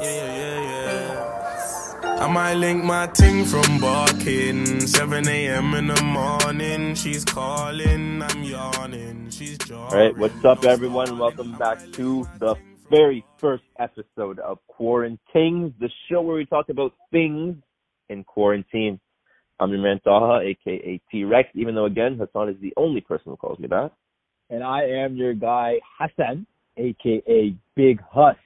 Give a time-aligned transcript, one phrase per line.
[0.00, 0.60] Yeah, yeah,
[2.02, 2.24] yeah.
[2.24, 4.80] I might link my ting from barking.
[4.86, 5.74] 7 a.m.
[5.74, 6.94] in the morning.
[6.94, 9.30] She's calling, I'm yawning.
[9.30, 9.84] She's jarring.
[9.92, 11.18] All right, what's up, everyone?
[11.18, 12.56] Welcome back to the
[12.90, 17.56] very first episode of Quarantines, the show where we talk about things
[18.08, 18.98] in quarantine.
[19.60, 23.24] I'm your man Taha, aka T Rex, even though, again, Hassan is the only person
[23.26, 23.90] who calls me that.
[24.48, 26.46] and I am your guy Hassan,
[26.78, 28.36] aka Big Hus.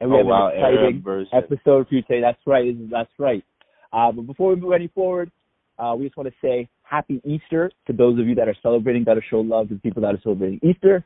[0.00, 2.20] And we Oh, have wow, an exciting Arab episode for you today.
[2.20, 3.44] That's right, that's right.
[3.92, 5.30] Uh, but before we move any forward,
[5.78, 9.04] uh, we just want to say Happy Easter to those of you that are celebrating,
[9.04, 11.04] that are show love to the people that are celebrating Easter.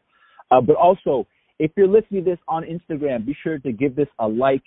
[0.50, 1.26] Uh, but also,
[1.58, 4.62] if you're listening to this on Instagram, be sure to give this a like,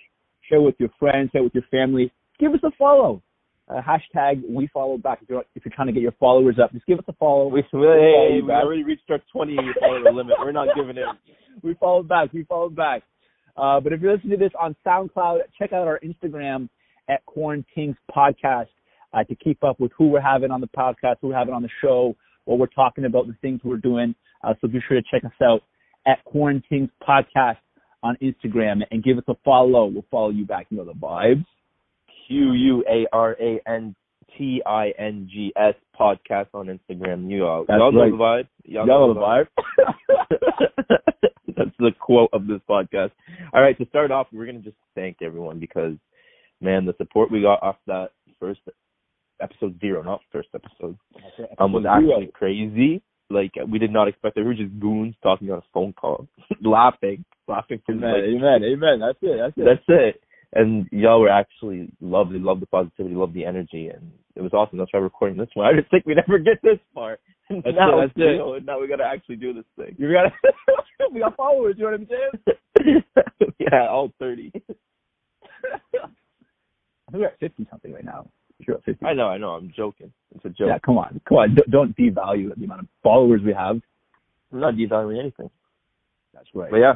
[0.48, 3.22] share with your friends, share with your family, give us a follow.
[3.68, 5.18] Uh, hashtag we follow back.
[5.22, 7.48] If you're, if you're trying to get your followers up, just give us a follow.
[7.48, 10.36] We, hey, follow we already reached our 20 follower limit.
[10.38, 11.04] We're not giving it.
[11.62, 12.32] we followed back.
[12.32, 13.02] We followed back.
[13.56, 16.68] Uh, but if you're listening to this on SoundCloud, check out our Instagram
[17.08, 18.68] at Quarantines Podcast
[19.14, 21.62] uh, to keep up with who we're having on the podcast, who we're having on
[21.62, 24.14] the show, what we're talking about, the things we're doing.
[24.44, 25.62] Uh, so be sure to check us out
[26.06, 27.56] at Quarantines Podcast
[28.02, 29.86] on Instagram and give us a follow.
[29.86, 30.66] We'll follow you back.
[30.70, 31.44] You know the vibes.
[32.26, 33.94] Q U A R A N
[34.36, 37.30] T I N G S podcast on Instagram.
[37.30, 38.48] You all, That's y'all know the vibe.
[38.64, 39.46] Y'all, Y'all know the vibe.
[41.56, 43.10] That's the quote of this podcast.
[43.52, 45.94] All right, to start off, we're gonna just thank everyone because,
[46.60, 48.60] man, the support we got off that first
[49.40, 50.98] episode zero, not first episode,
[51.58, 53.02] um, was actually crazy.
[53.28, 54.42] Like we did not expect it.
[54.42, 56.28] We were just goons talking on a phone call,
[56.62, 59.00] laughing, laughing Amen, like amen, amen.
[59.00, 59.38] That's it.
[59.38, 59.64] That's it.
[59.64, 60.22] that's it.
[60.52, 64.78] And y'all were actually lovely, loved the positivity, loved the energy, and it was awesome.
[64.78, 65.66] That's why we're recording this one.
[65.66, 67.18] I didn't think we'd ever get this far.
[67.48, 68.64] And That's now, it, that's it.
[68.66, 69.94] now we gotta actually do this thing.
[69.98, 70.32] you got
[71.12, 71.76] we got followers.
[71.78, 72.08] You know what I'm
[72.82, 73.02] saying?
[73.60, 74.50] yeah, all thirty.
[77.06, 78.28] I think we're at 50 something right now.
[78.66, 79.06] You're at 50.
[79.06, 79.50] I know, I know.
[79.50, 80.12] I'm joking.
[80.34, 80.68] It's a joke.
[80.68, 81.20] Yeah, come on.
[81.28, 81.54] Come on.
[81.54, 83.80] Don't- Don't devalue the amount of followers we have.
[84.52, 85.50] I'm not devaluing anything.
[86.34, 86.70] That's right.
[86.70, 86.94] But yeah,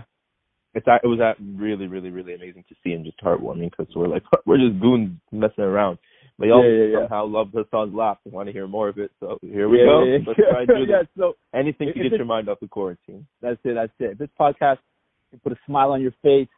[0.74, 4.08] it's it was that really, really, really amazing to see and just heartwarming because we're
[4.08, 5.98] like we're just goons messing around.
[6.38, 6.98] But y'all Yeah, yeah, yeah.
[7.08, 9.10] somehow love Hassan's laugh and want to hear more of it.
[9.20, 10.04] So here we Yeah, go.
[10.04, 11.08] yeah, Let's try do yeah, this.
[11.18, 13.26] so Anything to get your mind off the quarantine.
[13.42, 13.74] that's it.
[13.74, 14.18] That's it.
[14.18, 14.78] This podcast
[15.30, 16.48] can put a smile on your face,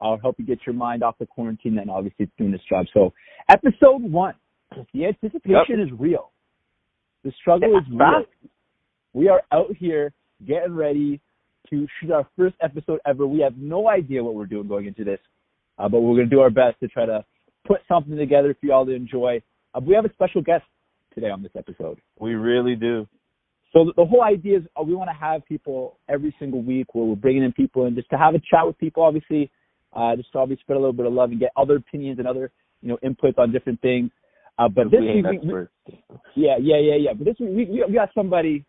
[0.00, 2.86] I'll help you get your mind off the quarantine, then obviously it's doing its job.
[2.94, 3.12] So,
[3.50, 4.34] episode one.
[4.92, 6.30] The anticipation is real.
[7.22, 8.24] The struggle Yeah, is real.
[9.12, 10.12] We are out here
[10.46, 11.20] getting ready
[11.70, 13.26] to shoot our first episode ever.
[13.26, 15.20] We have no idea what we're doing going into this,
[15.78, 17.24] uh, but we're going to do our best to try to
[17.66, 19.42] put something together for y'all to enjoy.
[19.74, 20.64] Uh, we have a special guest
[21.14, 21.98] today on this episode.
[22.18, 23.06] We really do.
[23.72, 27.04] So the, whole idea is uh, we want to have people every single week where
[27.04, 29.50] we're bringing in people and just to have a chat with people, obviously,
[29.92, 32.28] uh, just to obviously spread a little bit of love and get other opinions and
[32.28, 34.10] other, you know, inputs on different things.
[34.58, 35.96] Uh, but this we week, we,
[36.36, 37.12] yeah, yeah, yeah, yeah.
[37.12, 38.64] But this week, we, we we got somebody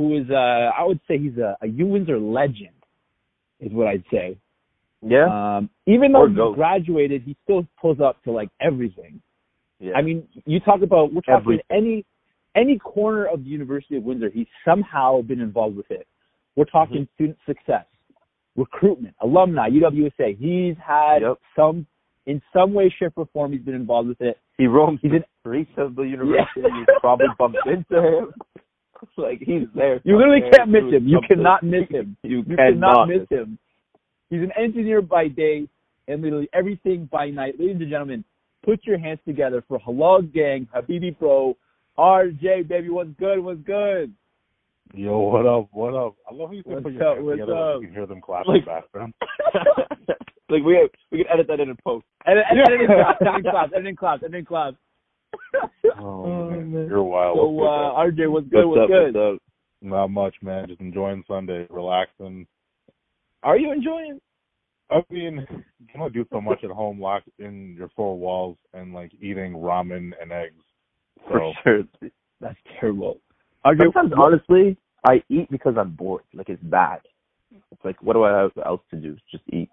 [0.00, 2.70] who is, uh, I would say he's a, a U Windsor legend,
[3.60, 4.38] is what I'd say.
[5.02, 5.26] Yeah.
[5.58, 9.20] Um, even though he graduated, he still pulls up to like everything.
[9.78, 9.92] yeah.
[9.94, 11.64] I mean, you talk about we're talking Everything.
[11.70, 12.06] any
[12.56, 16.06] any corner of the University of Windsor, he's somehow been involved with it.
[16.56, 17.14] We're talking Mm-hmm.
[17.14, 17.84] student success,
[18.56, 20.38] recruitment, alumni, UWSA.
[20.38, 21.36] He's had Yep.
[21.54, 21.86] some
[22.26, 23.52] in some way, shape, or form.
[23.52, 24.38] He's been involved with it.
[24.56, 26.62] he roams He's the in- streets of the university.
[26.62, 28.32] You probably bumped into him.
[29.16, 30.00] like he's there.
[30.04, 31.08] You literally somewhere can't miss doing him.
[31.08, 32.16] You cannot miss him.
[32.22, 33.58] You, You cannot cannot miss him.
[34.30, 35.66] He's an engineer by day
[36.08, 37.58] and literally everything by night.
[37.58, 38.24] Ladies and gentlemen,
[38.64, 41.56] put your hands together for Halal Gang, Habibi Pro,
[41.98, 42.88] RJ, baby.
[42.90, 43.40] What's good?
[43.40, 44.12] What's good?
[44.92, 45.68] Yo, what up?
[45.72, 46.14] What up?
[46.30, 47.80] I love how you can put your up, hands together like up?
[47.80, 49.14] you can hear them clapping Like- in the background.
[50.50, 52.04] like we we can edit that in and post.
[52.26, 54.72] And, and, editing class, editing class, editing class, editing class.
[55.98, 56.86] Oh, man.
[56.88, 57.36] You're wild.
[57.36, 58.66] So, uh, RJ, what's good?
[58.66, 58.88] What's What's, up?
[58.88, 59.14] good?
[59.14, 59.42] What's up?
[59.82, 60.66] Not much, man.
[60.68, 62.46] Just enjoying Sunday, relaxing.
[63.42, 64.20] Are you enjoying?
[64.90, 65.46] I mean,
[65.78, 69.12] you can only do so much at home, locked in your four walls, and like
[69.20, 70.62] eating ramen and eggs.
[71.28, 72.10] So For sure.
[72.40, 73.20] That's terrible.
[73.64, 76.22] RJ, Sometimes, honestly, I eat because I'm bored.
[76.34, 77.00] Like it's bad.
[77.72, 79.16] It's like, what do I have else to do?
[79.30, 79.70] Just eat.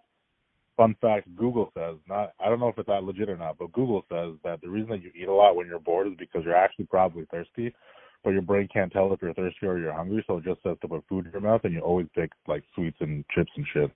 [0.77, 2.31] Fun fact, Google says not.
[2.39, 4.91] I don't know if it's that legit or not, but Google says that the reason
[4.91, 7.73] that you eat a lot when you're bored is because you're actually probably thirsty,
[8.23, 10.77] but your brain can't tell if you're thirsty or you're hungry, so it just says
[10.81, 13.65] to put food in your mouth, and you always pick like sweets and chips and
[13.73, 13.91] shit.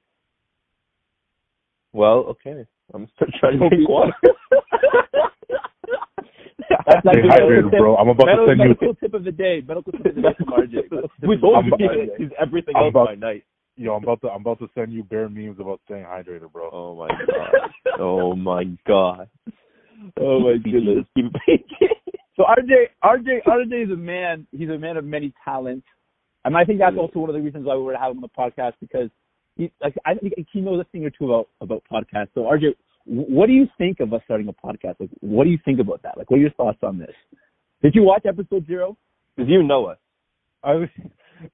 [1.93, 2.65] Well, okay.
[2.93, 4.13] I'm still trying to drink water.
[6.87, 7.95] That's like Stay the hydrated, bro.
[7.97, 8.67] I'm about Medical, to send you.
[8.69, 9.61] medical tip of the day.
[9.67, 10.73] Medical tip of the day from RJ.
[10.73, 13.15] Medical tip We of the told I'm about- he's, he's everything I'm else about- by
[13.15, 13.43] night.
[13.77, 16.69] Yo, I'm about to I'm about to send you bare memes about staying hydrated, bro.
[16.71, 17.71] Oh my god.
[17.99, 19.29] oh my god.
[20.19, 21.05] Oh my goodness.
[22.37, 24.47] So RJ, RJ, RJ is a man.
[24.51, 25.85] He's a man of many talents,
[26.45, 28.23] and I think that's also one of the reasons why we were to have him
[28.23, 29.09] on the podcast because
[29.57, 32.29] he, like, I think he knows a thing or two about about podcasts.
[32.33, 32.73] So RJ,
[33.05, 34.95] what do you think of us starting a podcast?
[34.99, 36.17] Like, what do you think about that?
[36.17, 37.13] Like, what are your thoughts on this?
[37.83, 38.97] Did you watch episode zero?
[39.35, 39.97] Because you know us.
[40.63, 40.89] I mean,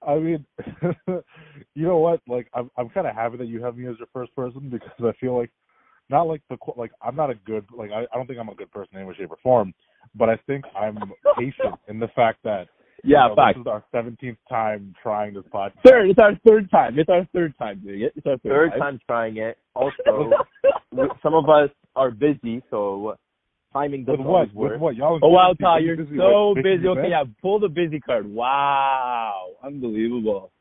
[0.05, 0.45] I mean,
[1.75, 2.21] you know what?
[2.27, 4.89] Like, I'm I'm kind of happy that you have me as your first person because
[4.99, 5.51] I feel like
[6.09, 8.49] not like the qu- like I'm not a good like I, I don't think I'm
[8.49, 9.73] a good person in any way, shape, or form,
[10.15, 10.97] but I think I'm
[11.37, 12.67] patient in the fact that
[13.03, 13.57] Yeah, you know, fact.
[13.57, 15.81] this is our 17th time trying this podcast.
[15.85, 16.97] Third, it's our third time.
[16.97, 18.13] It's our third time doing it.
[18.15, 19.57] It's our third, Third time trying it.
[19.75, 20.31] Also,
[21.23, 23.15] some of us are busy, so
[23.73, 24.35] timing With doesn't what?
[24.35, 24.81] always With work.
[24.81, 24.95] what?
[24.95, 25.19] Y'all.
[25.21, 26.77] Oh wow, Ty, you're busy, so like, busy.
[26.77, 28.27] busy Okay, yeah, pull the busy card.
[28.31, 30.51] Wow, unbelievable.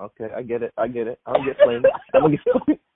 [0.00, 0.72] Okay, I get it.
[0.78, 1.18] I get it.
[1.26, 1.86] I don't get blamed.
[2.14, 2.80] I don't get blamed.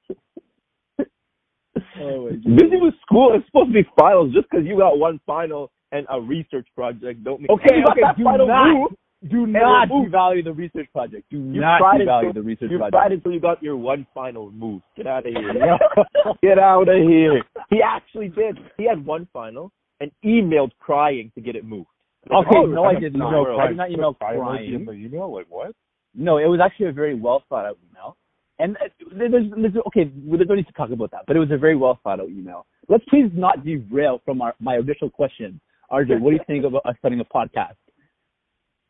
[2.01, 3.33] Oh Busy with school.
[3.35, 4.33] It's supposed to be finals.
[4.33, 8.25] Just because you got one final and a research project, don't mean Okay, okay, do
[8.25, 8.39] not-
[8.73, 8.91] move.
[9.31, 10.11] Do not move.
[10.13, 11.25] devalue the research project.
[11.31, 12.93] Do You not devalue until- the research You project.
[12.95, 14.83] tried until you got your one final move.
[14.97, 15.79] Get out of here.
[16.43, 17.43] Get out of here.
[17.71, 18.59] He actually did.
[18.77, 21.89] He had one final and emailed crying to get it moved.
[22.31, 23.29] Okay, Oh, no, I did not.
[23.31, 25.01] email I did not email fire emoji in crying.
[25.03, 25.33] the email.
[25.35, 25.73] Like what?
[26.15, 28.17] No, it was actually a very well thought out email.
[28.59, 31.51] And uh, there's, there's, okay, there's no need to talk about that, but it was
[31.51, 32.67] a very well thought out email.
[32.89, 35.61] Let's please not derail from our my initial question.
[35.91, 37.75] RJ, what do you think about us starting a podcast?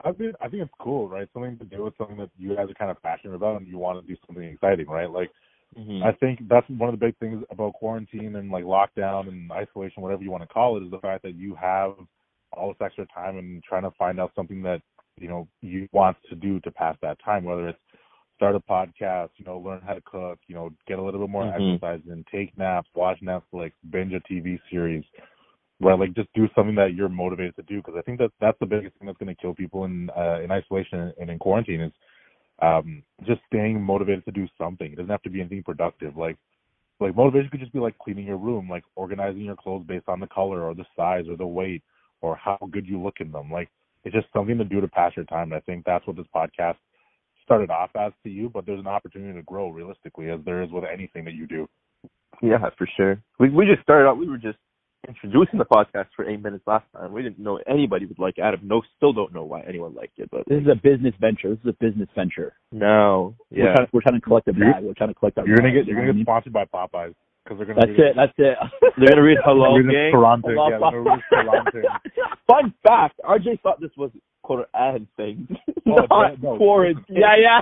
[0.04, 1.28] I mean, I think it's cool, right?
[1.32, 3.78] Something to do with something that you guys are kind of passionate about, and you
[3.78, 5.10] want to do something exciting, right?
[5.10, 5.30] Like,
[5.78, 6.04] Mm-hmm.
[6.04, 10.02] I think that's one of the big things about quarantine and like lockdown and isolation,
[10.02, 11.94] whatever you want to call it, is the fact that you have
[12.52, 14.80] all this extra time and trying to find out something that
[15.18, 17.78] you know you want to do to pass that time, whether it's
[18.36, 21.30] start a podcast, you know, learn how to cook, you know, get a little bit
[21.30, 21.74] more Mhm.
[21.74, 25.04] exercise and take naps, watch Netflix, binge a TV series,
[25.84, 25.98] right?
[25.98, 28.66] Like just do something that you're motivated to do because I think that that's the
[28.66, 31.92] biggest thing that's going to kill people in uh, in isolation and in quarantine is
[32.62, 34.92] um just staying motivated to do something.
[34.92, 36.16] It doesn't have to be anything productive.
[36.16, 36.36] Like
[37.00, 40.20] like motivation could just be like cleaning your room, like organizing your clothes based on
[40.20, 41.82] the color or the size or the weight
[42.20, 43.50] or how good you look in them.
[43.50, 43.68] Like
[44.04, 45.52] it's just something to do to pass your time.
[45.52, 46.76] And I think that's what this podcast
[47.42, 50.70] started off as to you, but there's an opportunity to grow realistically as there is
[50.70, 51.68] with anything that you do.
[52.42, 53.20] Yeah, for sure.
[53.38, 54.18] We we just started out.
[54.18, 54.58] We were just
[55.08, 57.12] introducing the podcast for eight minutes last time.
[57.12, 58.60] We didn't know anybody would like Adam.
[58.64, 60.28] No, still don't know why anyone liked it.
[60.30, 61.50] But This is a business venture.
[61.50, 62.54] This is a business venture.
[62.72, 64.84] no, We're, yeah, trying, we're trying to collect a You're- bag.
[64.84, 67.14] We're trying to collect our You're gonna get you you're gonna get sponsored by Popeyes
[67.44, 67.96] because they're gonna mean?
[67.96, 68.58] read That's it.
[68.58, 68.92] That's it.
[68.98, 70.12] they're gonna read hello Read it gang.
[70.12, 71.82] Toronto, Hello, yeah, they're gonna read Toronto.
[72.50, 74.10] Fun fact: RJ thought this was
[74.42, 75.48] quote Quran thing,
[75.86, 76.56] Oh, not no, no.
[76.58, 77.04] quarantine.
[77.16, 77.60] yeah, yeah.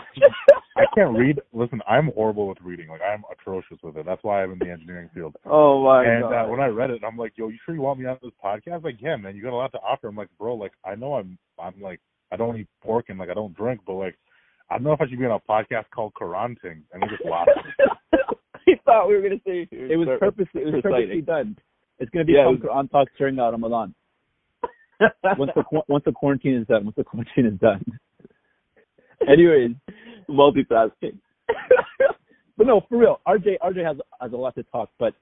[0.76, 1.40] I can't read.
[1.52, 2.88] Listen, I'm horrible with reading.
[2.88, 4.06] Like I'm atrocious with it.
[4.06, 5.36] That's why I'm in the engineering field.
[5.44, 6.46] Oh my and god.
[6.46, 8.32] uh, when I read it, I'm like, "Yo, you sure you want me on this
[8.42, 10.08] podcast?" Like, yeah, man, you got a lot to offer.
[10.08, 13.28] I'm like, bro, like I know I'm, I'm like, I don't eat pork and like
[13.28, 14.16] I don't drink, but like,
[14.70, 16.82] I don't know if I should be on a podcast called Quran Thing.
[16.92, 17.50] And he just laughed.
[18.66, 20.62] he thought we were gonna say It was purposely.
[20.62, 21.56] It was purposely done.
[21.98, 23.94] It's going to be Yeah, yeah, it was- on talk during uh, Ramadan.
[25.36, 26.84] Once the once the quarantine is done.
[26.84, 27.84] Once the quarantine is done.
[29.28, 29.72] Anyways,
[30.28, 31.18] multitasking.
[32.56, 34.90] but no, for real, RJ RJ has has a lot to talk.
[34.98, 35.14] But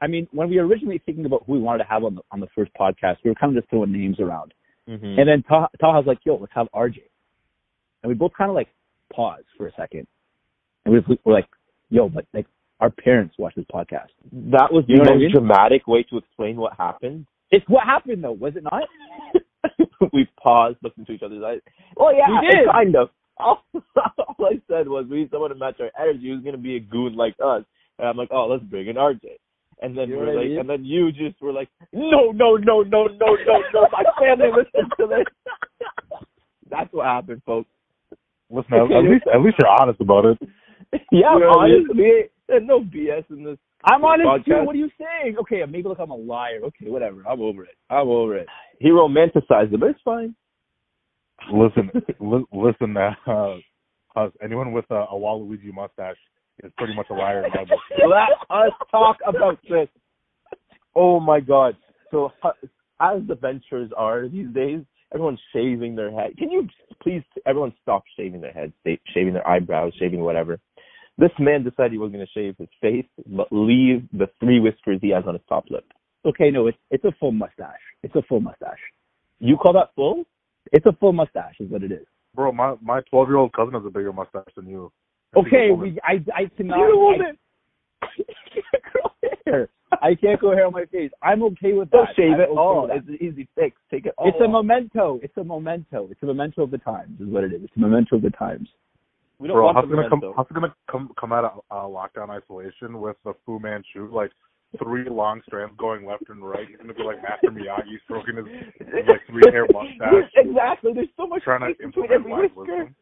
[0.00, 2.22] I mean, when we were originally thinking about who we wanted to have on the
[2.32, 4.52] on the first podcast, we were kind of just throwing names around.
[4.88, 5.18] mm-hmm.
[5.18, 6.98] And then Ta Taha was like, "Yo, let's have RJ,"
[8.02, 8.68] and we both kind of like
[9.12, 10.06] paused for a second,
[10.84, 11.46] and we were like,
[11.90, 12.46] "Yo, but like
[12.80, 15.32] our parents watch this podcast." that was the You know what I most mean?
[15.32, 17.26] dramatic way to explain what happened.
[17.50, 18.82] It's what happened though, was it not?
[20.12, 21.60] we paused, looked into each other's eyes.
[21.96, 22.66] Well, yeah, We did.
[22.70, 23.08] kind of.
[23.38, 26.76] All, all I said was we need someone to match our energy who's gonna be
[26.76, 27.64] a goon like us.
[27.98, 29.20] And I'm like, oh, let's bring in RJ.
[29.82, 30.58] And then You know we're like, mean?
[30.60, 33.88] and then you just were like, no, no, no, no, no, no, no.
[33.92, 35.24] My family listens to this.
[36.70, 37.68] That's what happened, folks.
[38.50, 40.38] Listen, at, at least at least you're honest about it.
[41.10, 41.86] Yeah, You know what I mean?
[41.90, 43.58] honestly, no BS in this.
[43.84, 44.62] I'm honest too.
[44.64, 45.36] What are you saying?
[45.40, 46.60] Okay, maybe look, I'm a liar.
[46.62, 47.26] Okay, whatever.
[47.28, 47.74] I'm over it.
[47.90, 48.46] I'm over it.
[48.78, 50.34] He romanticized it, but it's fine.
[51.52, 53.56] Listen, li- listen, uh,
[54.16, 56.16] us, anyone with a, a Waluigi mustache
[56.64, 57.64] is pretty much a liar in my.
[58.08, 59.88] Let us talk about this.
[60.94, 61.76] Oh my god.
[62.10, 62.68] So hu-
[63.00, 64.80] as the ventures are these days,
[65.12, 66.36] everyone's shaving their head.
[66.38, 66.68] Can you
[67.02, 68.72] please everyone stop shaving their heads,
[69.14, 70.58] shaving their eyebrows, shaving whatever.
[71.18, 74.98] This man decided he was going to shave his face, but leave the three whiskers
[75.00, 75.84] he has on his top lip.
[76.26, 77.80] Okay, no, it's it's a full mustache.
[78.02, 78.80] It's a full mustache.
[79.38, 80.24] You call that full?
[80.72, 82.06] It's a full mustache, is what it is.
[82.34, 84.92] Bro, my my 12 year old cousin has a bigger mustache than you.
[85.36, 85.94] Okay, She's a woman.
[85.94, 86.78] we I I cannot.
[86.78, 87.38] You're a I- woman.
[88.02, 88.08] I
[88.54, 89.10] can't grow
[89.46, 89.68] hair.
[90.02, 91.10] I can't grow hair on my face.
[91.22, 91.96] I'm okay with that.
[91.96, 92.48] Don't shave I'm it.
[92.48, 93.76] okay Oh, it's an easy fix.
[93.90, 94.14] Take it.
[94.18, 95.20] All It's a memento.
[95.22, 96.08] It's a memento.
[96.10, 97.62] It's a memento of the times, is what it is.
[97.64, 98.68] It's a memento of the times.
[99.38, 100.20] We don't Bro, want how's the gonna come?
[100.20, 100.34] memento.
[100.36, 104.32] How's gonna come come out of uh, lockdown isolation with the Fu Manchu like
[104.82, 106.66] three long strands going left and right?
[106.68, 108.46] He's gonna be like Master Miyagi stroking his,
[108.78, 110.92] his like three hair mustache, exactly.
[110.94, 112.76] There's so much trying to space implement every life whisker.
[112.76, 112.96] wisdom.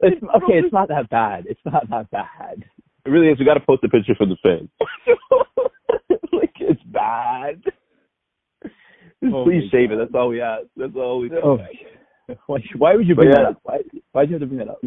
[0.00, 1.44] It's, okay, it's not that bad.
[1.48, 2.64] It's not that bad.
[3.04, 3.38] It really is.
[3.38, 4.68] We got to post a picture for the fans.
[6.32, 7.62] like it's bad.
[8.62, 9.98] Just Oh please my shave it.
[9.98, 10.66] That's all we ask.
[10.76, 11.40] That's all we do.
[11.42, 11.58] Oh,
[12.46, 13.36] why, why would you bring yeah.
[13.36, 13.60] that up?
[13.62, 13.78] Why,
[14.12, 14.80] why did you have to bring that up?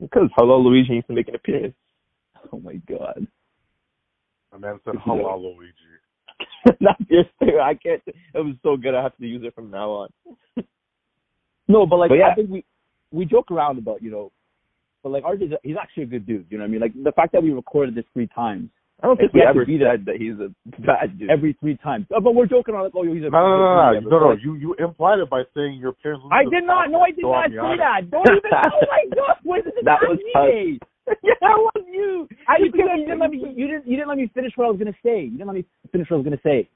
[0.00, 1.74] Because Hello Luigi needs to make an appearance.
[2.52, 3.26] Oh my god.
[4.54, 5.74] And then said, "Hello, Luigi."
[6.80, 7.58] Not this thing.
[7.60, 8.00] I can't.
[8.06, 8.94] It was so good.
[8.94, 10.08] I have to use it from now on.
[11.66, 12.28] No, but like But yeah.
[12.30, 12.64] I think we
[13.10, 14.30] we joke around about you know,
[15.02, 16.44] but like RJ's he's actually a good dude.
[16.50, 16.80] You know what I mean?
[16.82, 18.68] Like the fact that we recorded this three times,
[19.02, 19.96] I don't think He we ever be there.
[19.96, 20.52] said that he's a
[20.84, 21.30] bad dude.
[21.30, 22.04] every three times.
[22.14, 24.18] Uh, But we're joking around like, oh, he's a No, no, no, no, no, no,
[24.20, 24.32] no.
[24.32, 26.26] You you implied it by saying your parents.
[26.30, 26.90] I did not.
[26.90, 27.80] No, I did so not say honest.
[27.80, 28.10] that.
[28.10, 28.50] Don't even.
[28.52, 29.36] Oh my god!
[29.42, 29.84] What is it?
[29.86, 30.78] That was me.
[31.22, 32.28] yeah, that was you.
[32.48, 33.38] I You you, didn't, you didn't let me.
[33.56, 33.86] You didn't.
[33.86, 35.22] You didn't let me finish what I was gonna say.
[35.24, 36.68] You didn't let me finish what I was gonna say.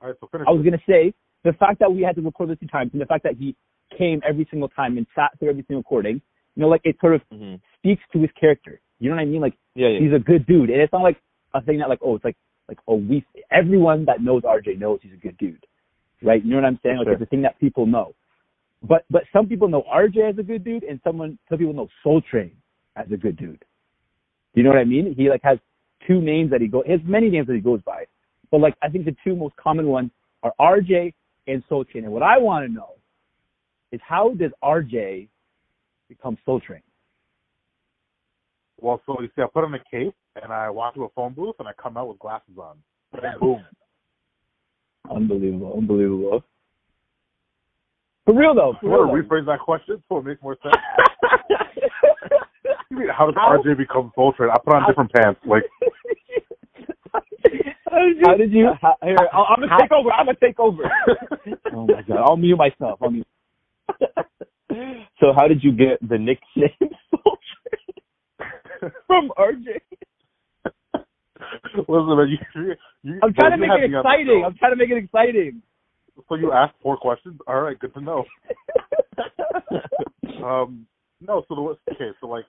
[0.00, 0.46] All right, so finish.
[0.48, 1.12] I was gonna say
[1.44, 3.54] the fact that we had to record this two times, and the fact that he
[3.96, 6.20] came every single time and sat through every single recording.
[6.56, 7.56] You know, like it sort of Mm-hmm.
[7.78, 8.80] speaks to his character.
[9.00, 9.40] You know what I mean?
[9.40, 10.00] Like Yeah, yeah.
[10.00, 11.18] he's a good dude, and it's not like
[11.54, 12.36] a thing that like oh, it's like
[12.68, 15.64] like oh we everyone that knows RJ knows he's a good dude,
[16.22, 16.42] right?
[16.44, 16.98] You know what I'm saying?
[16.98, 17.12] Like Sure.
[17.14, 18.14] it's a thing that people know.
[18.82, 21.88] But but some people know RJ as a good dude, and someone some people know
[22.02, 22.52] Soul Train
[22.96, 23.64] as a good dude.
[24.54, 25.14] Do you know what I mean?
[25.16, 25.58] He like has
[26.06, 26.82] two names that he go.
[26.84, 28.04] He has many names that he goes by,
[28.50, 30.10] but like I think the two most common ones
[30.42, 31.14] are RJ
[31.46, 32.04] and Soul Train.
[32.04, 32.90] And what I want to know
[33.92, 35.28] is how does RJ
[36.08, 36.82] become Soul Train?
[38.80, 41.34] Well, so you see, I put on a cape and I walk to a phone
[41.34, 42.76] booth and I come out with glasses on.
[43.12, 43.64] And boom.
[45.10, 46.44] Unbelievable, unbelievable.
[48.24, 49.36] For real though, for You want real to though.
[49.36, 50.74] rephrase that question so it makes more sense?
[52.92, 54.50] You mean, How does How- RJ become Soul Train?
[54.52, 55.40] I put on different pants.
[55.46, 55.64] Like,
[58.24, 58.68] How did you?
[58.80, 60.10] How, here, I'll- I'm gonna take over.
[60.12, 60.82] I'm gonna take over.
[61.74, 62.98] oh my god, I'll mute myself.
[63.02, 63.26] I'll mute.
[65.20, 67.38] so how did you get the nickname Soul
[68.80, 69.80] Train from RJ?
[71.88, 74.44] listen, man, you, you, you, I'm trying to make it me on the exciting.
[74.44, 75.62] I'm trying to make it exciting.
[76.28, 77.38] So you asked four questions.
[77.46, 78.24] All right, good to know.
[80.42, 80.86] Um,
[81.20, 82.44] no, so the okay, so like,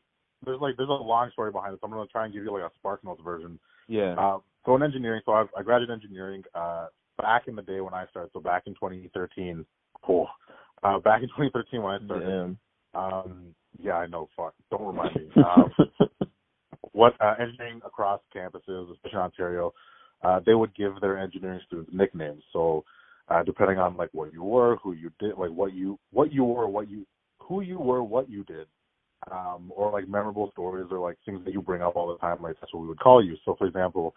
[0.45, 1.79] there's like there's a long story behind this.
[1.83, 3.59] I'm gonna try and give you like a Spark Notes version.
[3.87, 4.15] yeah.
[4.17, 7.93] Um, so in engineering, so I, I graduated engineering uh, back in the day when
[7.93, 8.31] I started.
[8.33, 9.65] So back in 2013.
[10.07, 10.27] Oh,
[10.83, 12.25] uh, back in 2013 when I started.
[12.25, 12.57] Damn.
[12.95, 14.29] Um, yeah, I know.
[14.37, 15.29] Fuck, don't remind me.
[15.35, 15.71] Um,
[16.93, 19.73] what uh, engineering across campuses, especially in Ontario,
[20.23, 22.43] uh, they would give their engineering students nicknames.
[22.53, 22.85] So
[23.29, 26.43] uh, depending on like what you were, who you did, like what you what you
[26.43, 27.05] were, what you
[27.39, 28.67] who you were, what you did,
[29.31, 32.41] um, or like memorable stories or like things that you bring up all the time.
[32.41, 33.35] Like that's what we would call you.
[33.45, 34.15] So for example,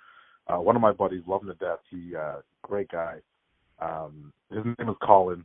[0.48, 1.78] uh, one of my buddies, love him to death.
[1.90, 3.16] He uh, great guy.
[3.80, 5.44] Um, his name is Colin,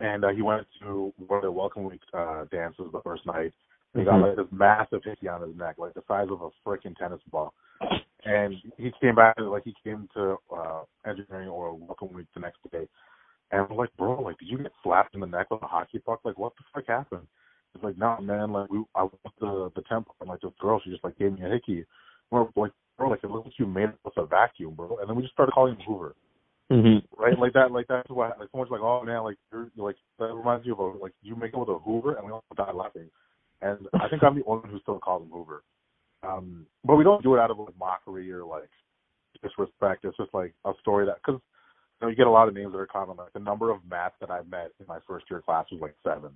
[0.00, 3.52] and uh, he went to one of the welcome week uh, dances the first night.
[3.94, 4.22] He got Mhm.
[4.22, 7.52] like this massive hickey on his neck, like the size of a freaking tennis ball.
[8.24, 12.58] And he came back, like he came to uh engineering or welcome week the next
[12.70, 12.88] day.
[13.50, 15.98] And I'm like, bro, like, did you get slapped in the neck with a hockey
[15.98, 16.20] puck?
[16.24, 17.26] Like, what the fuck happened?
[17.82, 20.90] Like, no, man, like, we, I went to the temple and like this girl, she
[20.90, 21.84] just like gave me a hickey.
[22.30, 24.98] We're like, bro, like, it looks like you made it with a vacuum, bro.
[24.98, 26.14] And then we just started calling him Hoover
[26.72, 27.38] hmm right?
[27.38, 30.32] Like that, like that's what like someone's like, oh man, like you're you're like that
[30.32, 32.74] reminds you of a, like you make it with a Hoover, and we all died
[32.74, 33.10] laughing.
[33.60, 35.62] And I think I'm the only one who still calls him Hoover.
[36.22, 38.70] Um, but we don't do it out of like mockery or like
[39.42, 40.04] disrespect.
[40.04, 41.40] It's just like a story that because
[42.00, 43.16] you know you get a lot of names that are common.
[43.16, 45.94] Like the number of Matts that I met in my first year class was like
[46.04, 46.30] seven,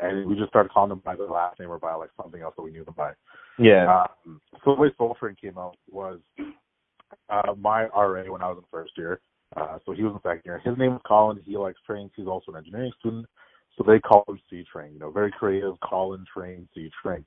[0.00, 2.54] and we just started calling them by their last name or by like something else
[2.56, 3.12] that we knew them by.
[3.58, 4.04] Yeah.
[4.26, 6.20] Um, so the way Soul Train came out was
[7.28, 9.20] uh, my RA when I was in first year.
[9.56, 10.60] Uh, so he was in second year.
[10.64, 11.40] His name is Colin.
[11.44, 12.10] He likes trains.
[12.16, 13.26] He's also an engineering student.
[13.76, 14.94] So they call him C Train.
[14.94, 15.74] You know, very creative.
[15.80, 17.24] Colin Train, C Train.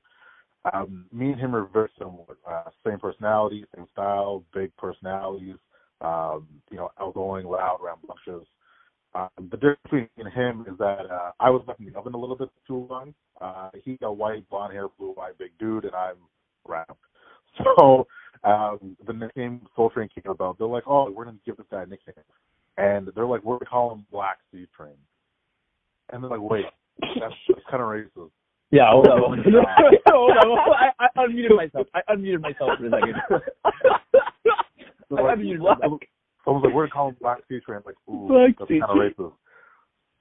[0.73, 2.37] Um, me and him are very similar.
[2.49, 5.55] Uh, same personality, same style, big personalities.
[6.01, 8.47] Um, you know, outgoing, loud, rambunctious.
[9.17, 12.17] Um, the difference between him is that uh, I was left in the oven a
[12.17, 13.15] little bit too long.
[13.41, 16.17] Uh, he got white, blonde hair, blue eye, big dude, and I'm
[16.65, 16.87] round.
[17.75, 18.05] So
[18.43, 20.59] um, the nickname Soul Train came about.
[20.59, 22.13] They're like, oh, we're gonna give this guy a nickname,
[22.77, 24.93] and they're like, we're gonna call him Black C Train.
[26.11, 26.65] And they're like, wait,
[27.01, 28.29] that's, that's kind of racist.
[28.69, 29.43] Yeah, hold on.
[29.43, 30.59] Hold on.
[30.69, 31.87] I, I unmuted myself.
[31.95, 33.15] I unmuted myself for a second.
[35.09, 35.99] So, I unmuted myself.
[36.47, 37.81] Someone's like, we're gonna call him Black C Train.
[37.85, 39.33] Like, ooh, Black that's C kind of racist.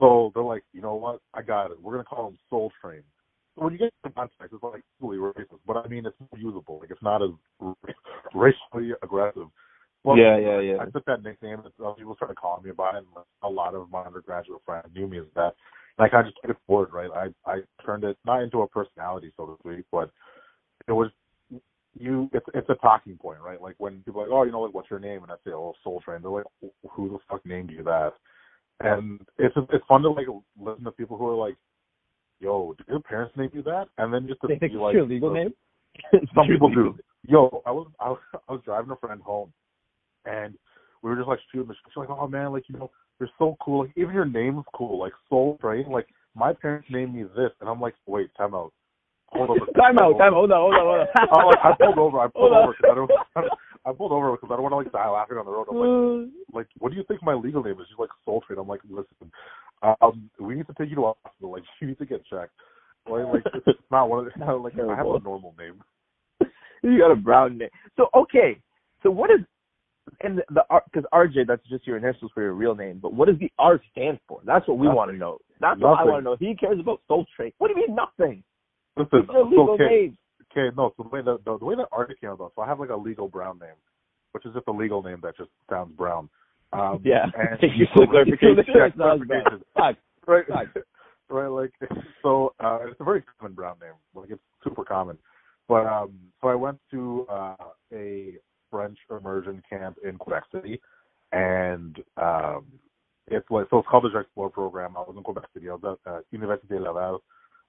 [0.00, 1.20] So they're like, you know what?
[1.32, 1.80] I got it.
[1.80, 3.02] We're gonna call him Soul Train.
[3.54, 6.80] So when you get the context, it's like equally racist, but I mean, it's usable.
[6.80, 7.30] Like, it's not as
[8.34, 9.46] racially aggressive.
[10.02, 10.76] Well, Yeah, yeah, yeah.
[10.80, 11.60] I took that nickname.
[11.60, 14.88] And uh, people started calling me about it, and a lot of my undergraduate friends
[14.94, 15.54] knew me as that.
[15.96, 17.10] And I kind of just took it forward, right?
[17.46, 20.10] I I turned it not into a personality, so to speak, but
[20.88, 21.10] it was
[21.98, 22.30] you.
[22.32, 23.60] It's it's a talking point, right?
[23.60, 25.22] Like when people are like, oh, you know, like what's your name?
[25.22, 26.22] And I say, oh, Soul Train.
[26.22, 26.44] They're like,
[26.90, 28.12] who the fuck named you that?
[28.80, 30.26] And it's it's fun to like
[30.60, 31.56] listen to people who are like,
[32.40, 33.86] yo, did your parents name you that?
[33.98, 35.54] And then just to They think be like, your legal name?
[36.34, 36.96] some people do.
[37.28, 39.52] Yo, I was I was I was driving a friend home,
[40.26, 40.54] and
[41.02, 41.82] we were just like shooting the shit.
[41.88, 43.80] She's like, "Oh man, like you know, you're so cool.
[43.80, 45.00] Like even your name name's cool.
[45.00, 45.90] Like Soul Train.
[45.90, 48.72] Like my parents named me this." And I'm like, "Wait, time out.
[49.32, 49.58] Hold on.
[49.74, 50.48] Time out, time out.
[50.48, 51.58] Hold on, hold on, hold on.
[51.62, 52.20] I'm I pulled over.
[52.20, 53.10] I pulled over because I don't.
[53.86, 55.66] I pulled over because I don't want to like die laughing on the road.
[55.70, 57.86] I'm like, like, what do you think my legal name is?
[57.88, 58.58] She's like Soul Train.
[58.58, 59.30] I'm like, listen,
[59.82, 61.52] um, we need to take you to a hospital.
[61.52, 62.52] Like, you need to get checked.
[63.08, 65.82] Like, like it's not one of the, not like I have a normal name.
[66.82, 67.70] you got a brown name.
[67.96, 68.60] So okay,
[69.02, 69.40] so what is
[70.20, 73.38] and the, because RJ that's just your initials for your real name, but what does
[73.38, 74.40] the R stand for?
[74.44, 75.38] That's what we want to know.
[75.60, 76.36] That's what I want to know.
[76.38, 77.52] He cares about Soul Train.
[77.58, 78.42] What do you mean nothing?
[78.96, 79.84] Listen, It's legal okay.
[79.86, 80.18] name.
[80.52, 80.92] Okay, no.
[80.96, 82.90] So the way that the, the way that RJ came about, so I have like
[82.90, 83.76] a legal brown name,
[84.32, 86.28] which is just a legal name that just sounds brown.
[86.72, 87.24] Um, Yeah.
[87.24, 88.64] And Thank you for the clarification.
[88.74, 89.44] Yeah, It sounds bad.
[89.44, 89.64] clarification.
[89.74, 89.96] Fuck.
[90.26, 90.46] Right.
[90.48, 90.82] Fuck.
[91.28, 91.46] right.
[91.46, 91.72] Like
[92.22, 93.92] so, uh, it's a very common brown name.
[94.14, 95.18] Like it's super common.
[95.68, 97.56] But um, so I went to uh,
[97.92, 98.34] a
[98.70, 100.80] French immersion camp in Quebec City,
[101.32, 102.66] and um,
[103.26, 104.96] it's like so it's called the Explore program.
[104.96, 105.68] I was in Quebec City.
[105.68, 107.22] I was at uh, Université Laval,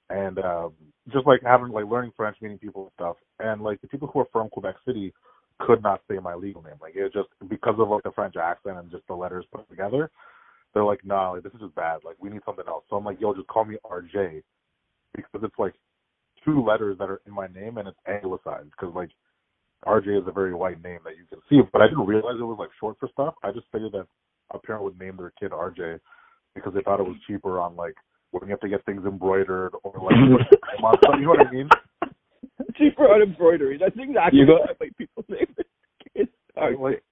[0.10, 0.74] and um,
[1.12, 3.18] just like having like learning French, meeting people and stuff.
[3.40, 5.14] And like the people who are from Quebec City
[5.60, 6.76] could not say my legal name.
[6.82, 9.70] Like it was just because of like the French accent and just the letters put
[9.70, 10.10] together.
[10.74, 12.00] They're like, no, like, this is just bad.
[12.06, 12.84] Like we need something else.
[12.90, 14.44] So I'm like, yo, just call me RJ
[15.16, 15.74] because it's like
[16.46, 19.10] two letters that are in my name and it's anglicized because like
[19.86, 21.60] RJ is a very white name that you can see.
[21.72, 23.36] But I didn't realize it was like short for stuff.
[23.44, 24.08] I just figured that
[24.52, 26.00] a parent would name their kid RJ
[26.56, 27.96] because they thought it was cheaper on like
[28.32, 30.16] when you have to get things embroidered or like
[31.20, 31.70] you know what I mean?
[32.76, 33.78] Cheaper on embroidery.
[33.78, 35.66] That's exactly You go- what I make people name their
[36.14, 36.32] kids.
[36.56, 37.04] Like, like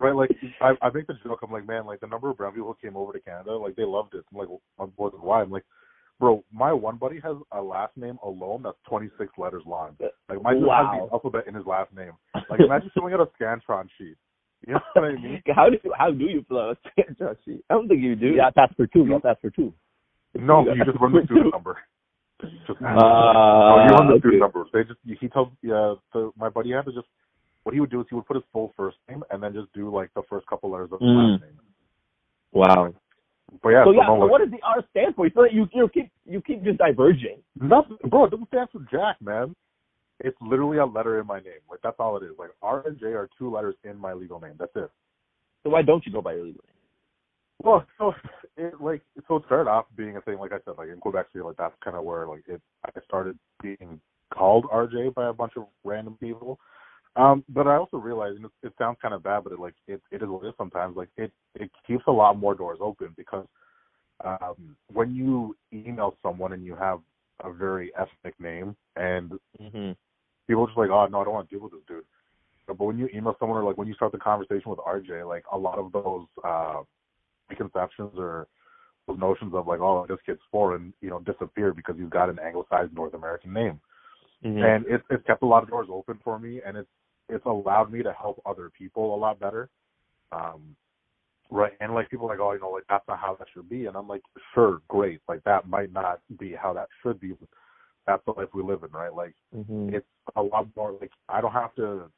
[0.00, 1.40] right, like I I make the joke.
[1.42, 3.76] I'm like, man, like the number of brown people who came over to Canada, like
[3.76, 4.24] they loved it.
[4.32, 5.42] I'm like, I'm bored of why.
[5.42, 5.64] I'm like,
[6.20, 9.96] bro, my one buddy has a last name alone that's 26 letters long.
[10.28, 12.12] Like my dude has the alphabet in his last name.
[12.50, 14.16] Like imagine filling out a Scantron sheet.
[14.66, 15.40] You know what I mean?
[15.54, 17.64] How do you, how do you fill out a Scantron sheet?
[17.70, 18.30] I don't think you do.
[18.34, 19.06] Yeah, that's for two.
[19.08, 19.72] Yeah, that's for two.
[20.38, 21.76] No, you just run the student number.
[22.40, 24.20] Just Ah, oh, you run the okay.
[24.20, 24.64] student number.
[24.72, 25.50] They just he told
[26.36, 27.08] my buddy had to just
[27.64, 29.72] what he would do is he would put his full first name and then just
[29.74, 31.32] do like the first couple letters of his Mm.
[31.32, 31.58] last name.
[32.52, 32.94] Wow.
[33.62, 35.26] But yeah, so so yeah, no, so like- what does the R stand for?
[35.26, 37.42] You feel like you you keep you keep just diverging.
[37.60, 38.26] Nothing, bro.
[38.26, 39.56] It doesn't stand for Jack, man.
[40.20, 41.62] It's literally a letter in my name.
[41.68, 42.38] Like that's all it is.
[42.38, 44.54] Like R and J are two letters in my legal name.
[44.58, 44.90] That's it.
[45.64, 46.77] So why don't you go by your legal name?
[47.62, 48.12] Well, so
[48.56, 50.38] it like so it started off being a thing.
[50.38, 52.60] Like I said, like in Quebec City, like that's kind of where like it.
[52.84, 54.00] I started being
[54.32, 56.58] called RJ by a bunch of random people.
[57.16, 59.74] Um, but I also realized, and it, it sounds kind of bad, but it like
[59.88, 60.96] it it is what it is sometimes.
[60.96, 63.46] Like it it keeps a lot more doors open because
[64.24, 67.00] um when you email someone and you have
[67.44, 69.92] a very ethnic name and hmm
[70.48, 72.04] people are just like, oh no, I don't want to deal with this dude.
[72.66, 75.44] But when you email someone or like when you start the conversation with RJ, like
[75.52, 76.82] a lot of those uh
[77.48, 78.46] preconceptions or
[79.06, 82.38] those notions of like, oh, this kid's foreign, you know, disappear because he's got an
[82.38, 83.80] anglicized North American name.
[84.42, 86.88] hmm And it's it's kept a lot of doors open for me and it's
[87.28, 89.68] it's allowed me to help other people a lot better.
[90.30, 90.76] Um
[91.50, 93.68] right and like people are like, oh, you know, like that's not how that should
[93.68, 94.22] be and I'm like,
[94.54, 95.20] sure, great.
[95.28, 97.34] Like that might not be how that should be.
[98.06, 99.12] That's the life we live in, right?
[99.12, 100.06] Like hmm it's
[100.36, 102.10] a lot more like I don't have to.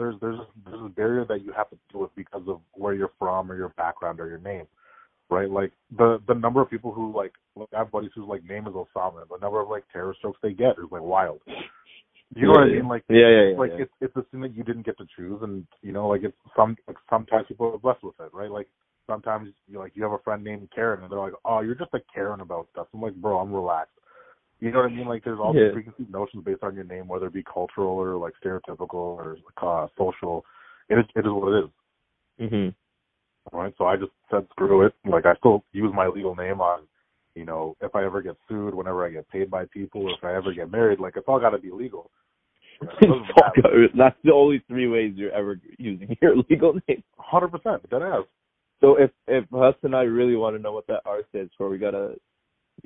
[0.00, 3.12] There's there's there's a barrier that you have to deal with because of where you're
[3.18, 4.64] from or your background or your name,
[5.28, 5.50] right?
[5.50, 8.66] Like the the number of people who like like I have buddies whose like name
[8.66, 9.28] is Osama.
[9.28, 11.40] The number of like terror strokes they get is like wild.
[12.34, 12.88] You know what I mean?
[12.88, 13.58] Like yeah, yeah, yeah.
[13.58, 13.82] like yeah.
[13.82, 16.36] it's it's a thing that you didn't get to choose, and you know like it's
[16.56, 18.50] some like sometimes people are blessed with it, right?
[18.50, 18.68] Like
[19.06, 21.92] sometimes you like you have a friend named Karen, and they're like, oh, you're just
[21.92, 22.86] a Karen about stuff.
[22.94, 23.92] I'm like, bro, I'm relaxed.
[24.60, 25.06] You know what I mean?
[25.08, 25.64] Like there's all Yeah.
[25.64, 29.38] these preconceived notions based on your name, whether it be cultural or like stereotypical or
[29.62, 30.44] uh, social.
[30.88, 32.48] It is it is what it is.
[32.50, 32.68] hmm
[33.52, 33.74] All right.
[33.78, 34.94] So I just said screw it.
[35.04, 36.86] Like I still use my legal name on
[37.34, 40.34] you know, if I ever get sued, whenever I get paid by people, if I
[40.34, 42.10] ever get married, like it's all got to be legal.
[42.80, 47.02] That's the only three ways you're ever using your legal name.
[47.18, 48.24] Hundred percent, dead ass.
[48.80, 51.68] So if if Hus and I really want to know what that R stands for,
[51.68, 52.14] we gotta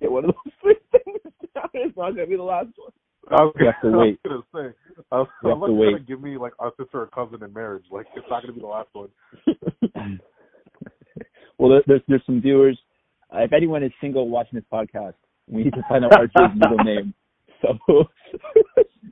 [0.00, 1.20] get one of those three things
[1.54, 1.68] down.
[1.74, 2.92] It's not gonna be the last one.
[3.30, 4.20] I was You have to gonna, wait.
[4.24, 4.76] I was gonna say,
[5.11, 7.85] I was, I'm have like, gonna give me like a sister or cousin in marriage.
[7.90, 9.09] Like it's not gonna be the last one.
[11.59, 12.78] well, there, there's there's some viewers.
[13.35, 15.14] Uh, if anyone is single watching this podcast,
[15.48, 17.14] we need to find out RJ's middle name.
[17.62, 17.78] So,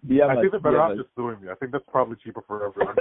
[0.06, 1.48] DM I us, think they're better off just suing me.
[1.50, 2.96] I think that's probably cheaper for everyone.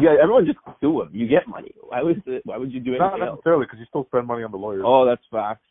[0.00, 1.08] yeah, everyone just sue him.
[1.12, 1.72] You get money.
[1.80, 3.36] Why would why would you do not anything else?
[3.38, 4.84] necessarily because you still spend money on the lawyers.
[4.84, 5.64] Oh, that's facts.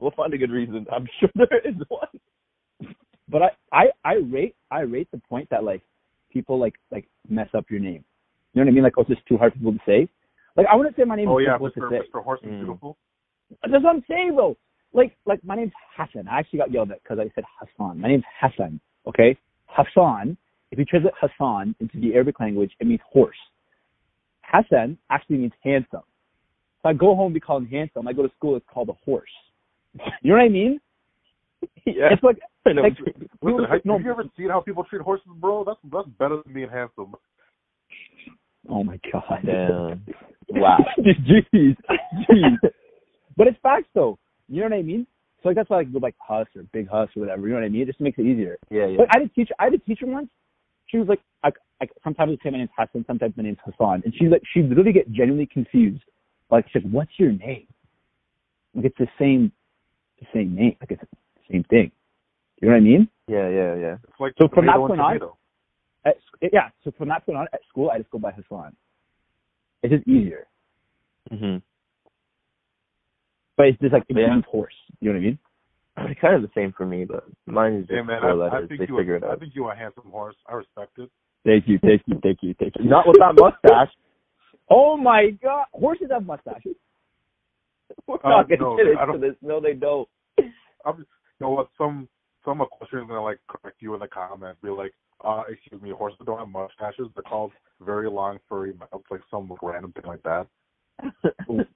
[0.00, 0.86] We'll find a good reason.
[0.92, 2.08] I'm sure there is one.
[3.28, 5.82] But I, I I rate I rate the point that like
[6.32, 8.04] people like like mess up your name.
[8.54, 8.84] You know what I mean?
[8.84, 10.08] Like oh, it's just too hard for people to say.
[10.56, 11.90] Like I wouldn't say my name Oh is yeah, difficult Mr.
[11.90, 12.08] to say.
[12.18, 12.24] Mr.
[12.24, 12.58] Horse is Mm.
[12.60, 12.96] beautiful.
[13.62, 14.56] That's what I'm saying though.
[14.92, 16.26] Like like my name's Hassan.
[16.28, 18.00] I actually got yelled at because I said Hassan.
[18.00, 18.80] My name's Hassan.
[19.06, 20.36] Okay, Hassan.
[20.70, 23.36] If you translate Hassan into the Arabic language, it means horse.
[24.42, 26.02] Hassan actually means handsome.
[26.82, 28.06] So I go home, we call him handsome.
[28.06, 29.30] I go to school, it's called a horse.
[30.22, 30.80] You know what I mean?
[31.86, 32.08] Yeah.
[32.12, 32.82] It's like I know.
[32.82, 35.64] like Listen, people- have, no, have you ever seen how people treat horses, bro?
[35.64, 37.14] That's that's better than being handsome.
[38.68, 39.40] Oh my god.
[39.44, 40.04] Damn.
[40.50, 40.78] Wow.
[40.98, 41.76] Jeez.
[42.30, 42.56] Jeez.
[43.36, 44.18] But it's facts though.
[44.48, 45.06] You know what I mean?
[45.42, 47.42] So like that's why I like go like Huss or Big Huss or whatever.
[47.46, 47.82] You know what I mean?
[47.82, 48.56] It just makes it easier.
[48.70, 48.96] Yeah, yeah.
[48.98, 49.54] But I had a teacher.
[49.58, 50.28] I had a teacher once.
[50.86, 51.50] She was like, I,
[51.82, 54.62] I sometimes I say my name's Hassan, sometimes my name's Hassan, and she's like, she
[54.62, 56.02] literally get genuinely confused.
[56.50, 57.66] Like she's like, "What's your name?"
[58.74, 59.52] Like it's the same,
[60.20, 60.76] the same name.
[60.80, 61.08] Like it's the
[61.50, 61.90] same thing.
[62.60, 63.08] You know what I mean?
[63.28, 63.96] Yeah, yeah, yeah.
[64.04, 65.36] It's like So from that point on- tomato.
[66.04, 66.16] At,
[66.52, 66.70] yeah.
[66.84, 68.74] So from that point on, at school, I just go by Hassan.
[69.82, 70.46] It's just easier.
[71.30, 71.62] Mhm.
[73.56, 74.30] But it's just like it Yeah.
[74.34, 74.74] means horse.
[75.00, 75.38] You know what I mean?
[76.10, 78.32] It's kind of the same for me, but mine is just Hey man, four I,
[78.32, 78.68] I letters.
[78.68, 79.40] think they you figure it I out.
[79.40, 80.36] think you are a handsome horse.
[80.46, 81.10] I respect it.
[81.44, 82.84] Thank you, thank you, thank you, thank you.
[82.84, 83.92] Not with that mustache.
[84.70, 86.76] Oh my god, horses have mustaches.
[88.06, 89.34] We're Uh, not gonna no, get into don't- this.
[89.42, 90.08] No, they don't.
[90.84, 91.08] I'm just,
[91.40, 91.68] you know what?
[91.76, 92.08] Some
[92.44, 94.56] some equestrian is gonna like correct you in the comment.
[94.62, 94.92] Be like,
[95.24, 97.08] uh, excuse me, horses don't have mustaches.
[97.14, 100.46] They're called very long furry mouths, like some random thing like that.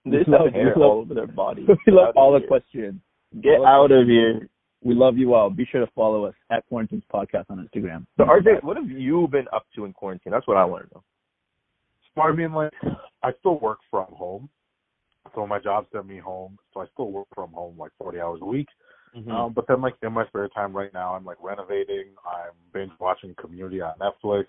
[0.07, 1.63] they just love- have hair love- all over their body.
[1.87, 2.49] we love Get all out the of here.
[2.49, 3.01] questions.
[3.43, 4.49] Get out of here.
[4.85, 5.49] We love you all.
[5.49, 8.05] Be sure to follow us at Quarantines Podcast on Instagram.
[8.17, 10.33] So RJ, what have you been up to in quarantine?
[10.33, 11.03] That's what I want to know.
[12.15, 12.73] So I mean, like,
[13.23, 14.49] I still work from home.
[15.35, 18.41] So my job sent me home, so I still work from home like 40 hours
[18.43, 18.69] a week.
[19.17, 19.31] Mm-hmm.
[19.31, 22.07] Um, but then, like in my spare time right now, I'm like renovating.
[22.27, 24.45] I'm binge watching Community on Netflix.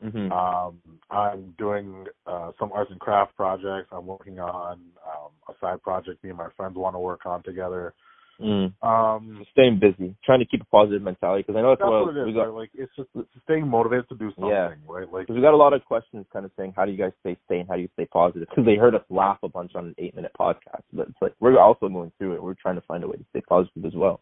[0.00, 0.78] hmm Um,
[1.10, 3.88] I'm doing uh, some arts and craft projects.
[3.92, 7.42] I'm working on um, a side project me and my friends want to work on
[7.42, 7.94] together.
[8.40, 8.72] Mm.
[8.86, 12.06] Um, Staying busy, trying to keep a positive mentality because I know that's, that's what,
[12.06, 12.36] what it we is.
[12.36, 12.44] got.
[12.44, 12.54] Right?
[12.54, 13.08] Like it's just
[13.44, 14.74] staying motivated to do something, Yeah.
[14.86, 15.10] right?
[15.12, 17.12] Like Because we got a lot of questions kind of saying, how do you guys
[17.20, 17.66] stay sane?
[17.68, 18.48] How do you stay positive?
[18.48, 20.82] Because they heard us laugh a bunch on an eight minute podcast.
[20.92, 22.42] But it's like, we're also going through it.
[22.42, 24.20] We're trying to find a way to stay positive as well.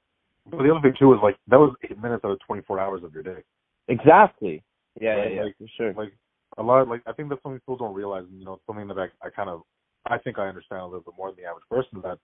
[0.51, 3.03] but the other thing too is like that was eight minutes out of 24 hours
[3.05, 3.43] of your day.
[3.89, 4.63] Exactly.
[5.01, 5.93] Yeah, Right, yeah, yeah, like- for sure.
[5.95, 6.13] like
[6.59, 8.67] a lot of, like I think that's something people don't realize and you know, it's
[8.67, 9.63] something that I I kind of
[10.07, 12.19] I think I understand a little bit more than the average person that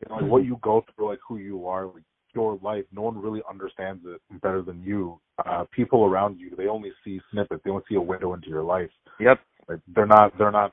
[0.00, 2.02] you know like what you go through, like who you are, like
[2.34, 5.20] your life, no one really understands it better than you.
[5.44, 8.62] Uh people around you, they only see snippets, they only see a window into your
[8.62, 8.90] life.
[9.20, 9.40] yep.
[9.68, 10.72] Like they're not they're not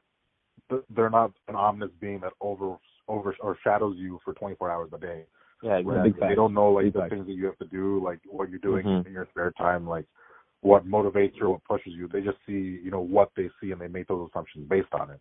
[0.96, 4.98] they're not an ominous being that over over or shadows you for 24 hours a
[4.98, 5.26] day.
[5.62, 6.12] Yeah, exactly.
[6.12, 6.30] Big.
[6.30, 8.60] They don't know like Big the things that you have to do, like what you're
[8.60, 9.06] doing Mhm.
[9.06, 10.06] in your spare time, like
[10.62, 12.08] what motivates you what pushes you.
[12.08, 15.12] They just see, you know, what they see and they make those assumptions based on
[15.12, 15.20] it.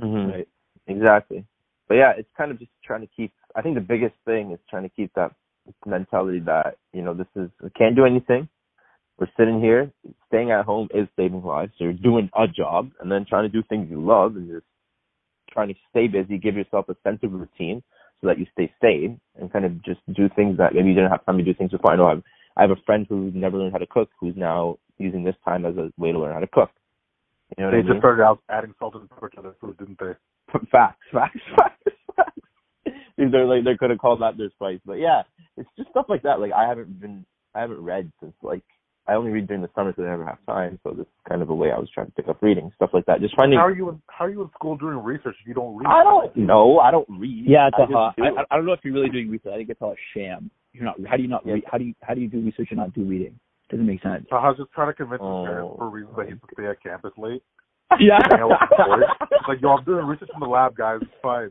[0.00, 0.48] hmm Right.
[0.86, 1.44] Exactly.
[1.88, 3.32] But yeah, it's kind of just trying to keep.
[3.56, 5.32] I think the biggest thing is trying to keep that
[5.84, 8.48] mentality that you know this is we can't do anything.
[9.18, 9.90] We're sitting here.
[10.28, 11.72] Staying at home is saving lives.
[11.78, 14.66] So you're doing a job and then trying to do things you love and just
[15.50, 16.36] trying to stay busy.
[16.36, 17.82] Give yourself a sense of routine
[18.20, 21.10] so that you stay sane and kind of just do things that maybe you didn't
[21.10, 21.92] have time to do things before.
[21.92, 22.22] I know I've,
[22.58, 25.64] I have a friend who never learned how to cook who's now using this time
[25.64, 26.70] as a way to learn how to cook.
[27.56, 28.00] You know they I just mean?
[28.00, 30.12] started out adding salt and pepper to their food, didn't they?
[30.72, 31.95] facts, facts, facts,
[33.16, 33.30] facts.
[33.32, 35.22] They're like they could have called that their spice, but yeah,
[35.56, 36.40] it's just stuff like that.
[36.40, 37.24] Like I haven't been,
[37.54, 38.62] I haven't read since like
[39.08, 40.78] I only read during the summer because I never have time.
[40.82, 42.90] So this is kind of a way I was trying to pick up reading stuff
[42.92, 43.20] like that.
[43.20, 43.58] Just finding.
[43.58, 45.86] How are you in how are you in school doing research if you don't read?
[45.86, 46.78] I don't know.
[46.80, 47.44] I don't read.
[47.46, 48.44] Yeah, it's I a just do I.
[48.50, 49.52] I don't know if you're really doing research.
[49.54, 50.50] I think it's all a sham.
[50.72, 50.96] You're not.
[51.08, 51.54] How do you not Yeah.
[51.54, 51.64] read?
[51.70, 53.38] How do you how do you do research and not do reading?
[53.70, 54.26] Doesn't make sense.
[54.30, 55.44] So I was just trying to convince his Oh.
[55.44, 57.42] parents for reasons that he to stay at campus late.
[58.00, 58.18] Yeah.
[58.30, 59.28] Hang out with the boys.
[59.30, 60.98] It's like, yo, I'm doing research in the lab, guys.
[61.02, 61.50] It's fine.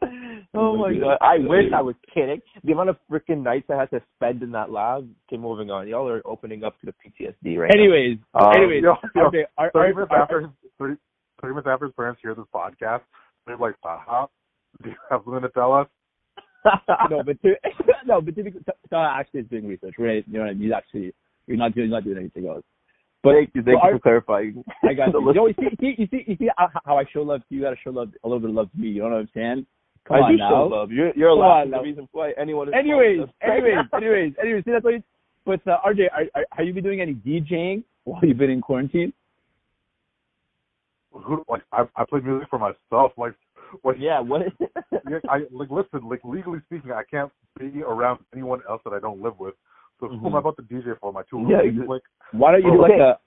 [0.54, 1.18] Oh my god!
[1.20, 2.40] I wish I was kidding.
[2.64, 5.08] The amount of freaking nights I had to spend in that lab.
[5.28, 5.86] Okay, moving on.
[5.86, 8.46] Y'all are opening up to the PTSD right Anyways, now.
[8.46, 8.94] Um, anyways, yo,
[9.26, 10.96] okay, our, Thirty our, minutes our, after 30,
[11.42, 13.02] 30 minutes after his parents hear this podcast,
[13.46, 14.26] they're like, "Haha,
[14.82, 15.86] do you have something to tell us?"
[17.10, 17.54] no, but to,
[18.06, 18.52] no, but to be,
[18.92, 20.24] actually is doing research, right?
[20.26, 20.62] You know what I mean?
[20.62, 21.12] He's actually,
[21.46, 22.64] you're not doing, not doing anything else.
[23.22, 24.64] But thank you, thank so you our- for clarifying.
[24.82, 25.32] I got you.
[25.34, 27.58] Yo, you see, you see, you see, you see how, I show love to you.
[27.58, 28.88] You gotta show love, a little bit of love to me.
[28.88, 29.66] You know what I'm saying?
[30.08, 30.48] Come I on do now.
[30.50, 30.90] show love.
[30.90, 34.64] You're, you're Come allowed on the reason why anyone is Anyways, anyways, anyways, anyways.
[34.64, 34.94] See, that's what.
[34.94, 35.02] You,
[35.44, 38.60] but uh, RJ, are, are have you been doing any DJing while you've been in
[38.60, 39.12] quarantine?
[41.12, 43.12] Who like I I play music for myself.
[43.16, 43.34] Like,
[43.84, 44.42] like yeah, what?
[45.08, 46.08] yeah, I like listen.
[46.08, 49.54] Like legally speaking, I can't be around anyone else that I don't live with.
[50.00, 51.12] So who am I about to DJ for?
[51.12, 51.88] My two Yeah, roommates?
[51.88, 52.98] Like, Why don't you do Okay.
[52.98, 53.18] like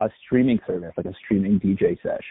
[0.00, 2.24] a a streaming service, like a streaming DJ sesh?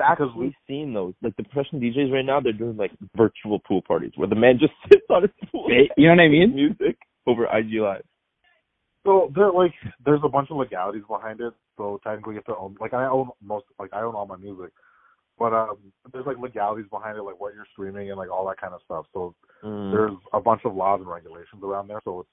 [0.00, 1.14] I've Because actually seen those.
[1.22, 4.58] Like the professional DJs right now, they're doing like virtual pool parties where the man
[4.58, 6.54] just sits on his pool You know what I mean?
[6.54, 8.04] music over IG Live.
[9.06, 11.52] So there, like, there's a bunch of legalities behind it.
[11.76, 12.76] So technically, you have to own.
[12.80, 13.66] Like, I own most.
[13.78, 14.72] Like, I own all my music,
[15.38, 15.76] but um,
[16.12, 18.80] there's like legalities behind it, like what you're streaming and like all that kind of
[18.84, 19.06] stuff.
[19.12, 19.90] So Mm.
[19.90, 22.00] there's a bunch of laws and regulations around there.
[22.04, 22.28] So it's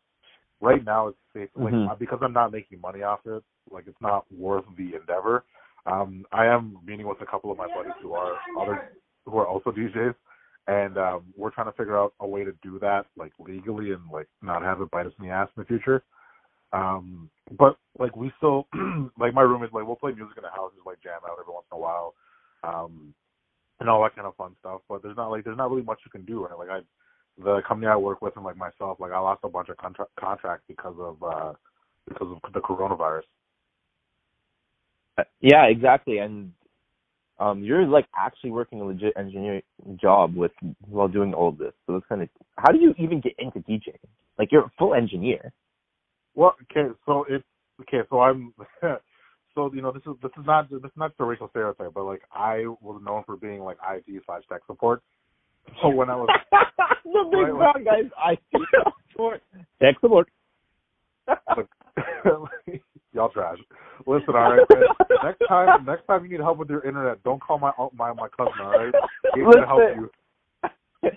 [0.59, 1.49] right now it's safe.
[1.55, 1.97] Like Mhm.
[1.97, 5.45] because I'm not making money off it, like it's not worth the endeavor.
[5.85, 8.91] Um, I am meeting with a couple of my buddies who are other
[9.25, 10.15] who are also DJs,
[10.67, 14.01] and um, we're trying to figure out a way to do that like legally and
[14.11, 16.03] like not have it bite us in the ass in the future.
[16.73, 18.67] Um, but like we still
[19.19, 21.53] like my roommates like we'll play music in the house, just like jam out every
[21.53, 22.13] once in a while,
[22.63, 23.13] um,
[23.79, 24.81] and all that kind of fun stuff.
[24.87, 26.45] But there's not like there's not really much you can do.
[26.45, 26.57] Right?
[26.57, 26.79] Like I,
[27.43, 30.05] the company I work with and like myself, like I lost a bunch of contra-
[30.19, 31.53] contracts because of uh
[32.07, 33.23] because of the coronavirus.
[35.39, 36.19] Yeah, exactly.
[36.19, 36.51] And
[37.39, 39.63] um, you're like actually working a legit engineering
[39.99, 40.51] job with
[40.87, 41.73] while doing all this.
[41.87, 43.97] So it's kind of how do you even get into DJing?
[44.37, 45.51] Like you're a full engineer.
[46.35, 47.43] Well, okay, so it's
[47.81, 48.01] okay.
[48.09, 48.53] So I'm,
[49.55, 52.03] so you know, this is this is not this is not the racial stereotype, but
[52.03, 55.01] like I was known for being like IT slash tech support.
[55.81, 56.29] So when I was
[57.03, 58.11] the big Right, brown guys.
[58.17, 58.37] I
[59.11, 59.41] support.
[59.81, 60.29] Tech support.
[63.13, 63.57] y'all trash.
[64.05, 64.61] Listen, all right.
[64.69, 64.83] man.
[65.23, 68.27] Next time, next time you need help with your internet, don't call my my my
[68.37, 68.53] cousin.
[68.61, 68.93] All right,
[69.35, 70.09] he's gonna help you.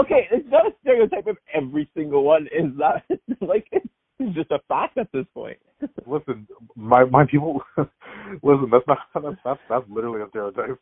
[0.00, 2.46] okay, it's not a stereotype of every single one.
[2.46, 3.04] Is that
[3.40, 5.58] like it's just a fact at this point?
[6.06, 7.62] Listen, my my people.
[7.76, 10.78] listen, that's not that's that's, that's literally a stereotype.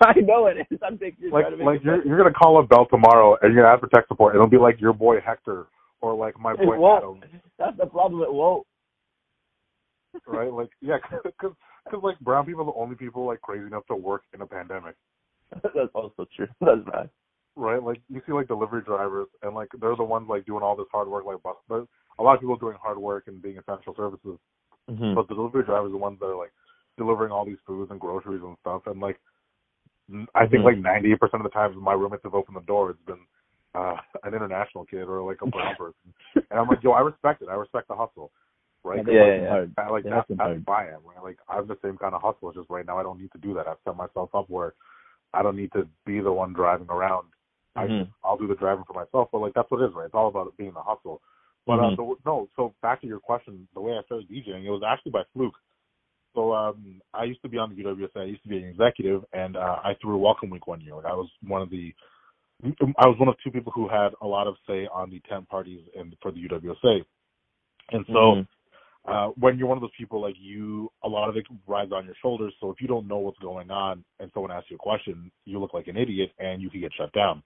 [0.00, 0.78] I know it is.
[0.82, 3.80] I'm thinking like like you're you're gonna call up Bell tomorrow and you're gonna ask
[3.80, 4.34] for tech support.
[4.34, 5.66] It'll be like your boy Hector
[6.00, 7.24] or like my It boy won't.
[7.24, 8.22] Adam, That's the problem.
[8.22, 8.66] It won't.
[10.26, 10.52] Right?
[10.52, 11.52] Like yeah, because
[11.84, 14.46] because like brown people are the only people like crazy enough to work in a
[14.46, 14.94] pandemic,
[15.62, 16.48] That's also true.
[16.60, 17.10] That's bad.
[17.56, 17.82] right?
[17.82, 20.86] Like you see like delivery drivers and like they're the ones like doing all this
[20.92, 21.56] hard work like bus.
[21.68, 21.86] But
[22.18, 24.38] a lot of people doing hard work and being essential services,
[24.90, 25.14] Mm-hmm.
[25.14, 26.52] but the delivery drivers are the ones that are like
[26.98, 28.82] delivering all these foods and groceries and stuff.
[28.86, 29.18] And like
[30.34, 30.64] I think Mhm.
[30.64, 33.24] like ninety eight percent of the times my roommates have opened the door, it's been
[33.74, 36.12] uh an international kid or like a brown person.
[36.34, 37.48] And I'm like, yo, I respect it.
[37.48, 38.30] I respect the hustle.
[38.84, 39.04] Right?
[39.06, 39.48] Yeah, yeah, yeah.
[39.50, 39.74] hard.
[39.78, 40.64] I, like They that's, that's hard.
[40.66, 41.00] who I am.
[41.06, 41.22] Right?
[41.22, 42.50] Like I'm the same kind of hustle.
[42.50, 43.68] It's just right now I don't need to do that.
[43.68, 44.74] I've set myself up where
[45.34, 47.28] I don't need to be the one driving around.
[47.76, 48.00] I Mhm.
[48.06, 49.28] just I'll do the driving for myself.
[49.32, 50.06] But like that's what it is, right?
[50.06, 51.22] It's all about it being the hustle.
[51.66, 54.70] But uh, the, no, so back to your question, the way I started DJing, it
[54.70, 55.54] was actually by fluke.
[56.34, 58.22] So um I used to be on the UWSA.
[58.22, 60.96] I used to be an executive, and uh, I threw a welcome week one year.
[60.96, 61.94] Like I was one of the
[62.98, 65.48] I was one of two people who had a lot of say on the tent
[65.48, 67.04] parties and for the UWSA.
[67.92, 68.48] And so Mhm.
[69.06, 72.06] Uh, when you're one of those people, like you, a lot of it rides on
[72.06, 72.54] your shoulders.
[72.60, 75.60] So if you don't know what's going on and someone asks you a question, you
[75.60, 77.42] look like an idiot and you can get shut down.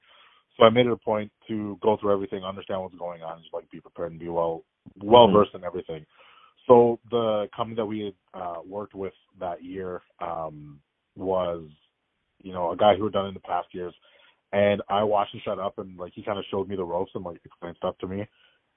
[0.56, 3.42] So I made it a point to go through everything, understand what's going on, and
[3.42, 4.64] just like be prepared and be well,
[5.02, 6.04] well versed in everything.
[6.66, 10.80] So the company that we had uh, worked with that year um,
[11.16, 11.64] was,
[12.42, 13.94] you know, a guy who had done it in the past years,
[14.52, 17.12] and I watched him shut up and like he kind of showed me the ropes
[17.14, 18.26] and like explained stuff to me.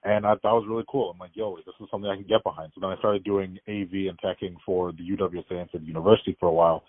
[0.04, 1.12] And I thought it was really cool.
[1.12, 2.72] I'm like, yo, this is something I can get behind.
[2.74, 6.54] So then I started doing AV and teching for the for the university for a
[6.54, 6.84] while.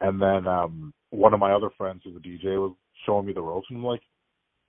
[0.00, 2.74] And then um one of my other friends who's a DJ was
[3.06, 4.02] showing me the ropes and I'm like,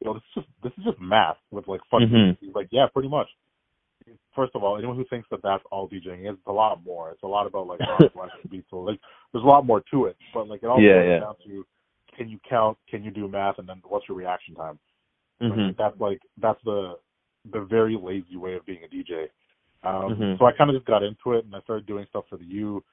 [0.01, 2.03] yo, this is just this is just math with like fun.
[2.03, 2.37] Mhm.
[2.39, 3.27] He's like, yeah, pretty much.
[4.35, 7.11] First of all, anyone who thinks that that's all DJing is, it's a lot more.
[7.11, 7.79] It's a lot about like
[8.49, 8.67] beats.
[8.69, 8.99] So like,
[9.31, 10.17] there's a lot more to it.
[10.33, 11.19] But like, it all Yeah, comes yeah.
[11.19, 11.65] down to
[12.17, 14.79] can you count, can you do math, and then what's your reaction time.
[15.41, 15.67] Mhm.
[15.67, 16.97] Like, that's like that's the
[17.51, 19.29] the very lazy way of being a DJ.
[19.83, 20.37] Um, Mhm.
[20.37, 22.45] So I kind of just got into it and I started doing stuff for the
[22.45, 22.83] U,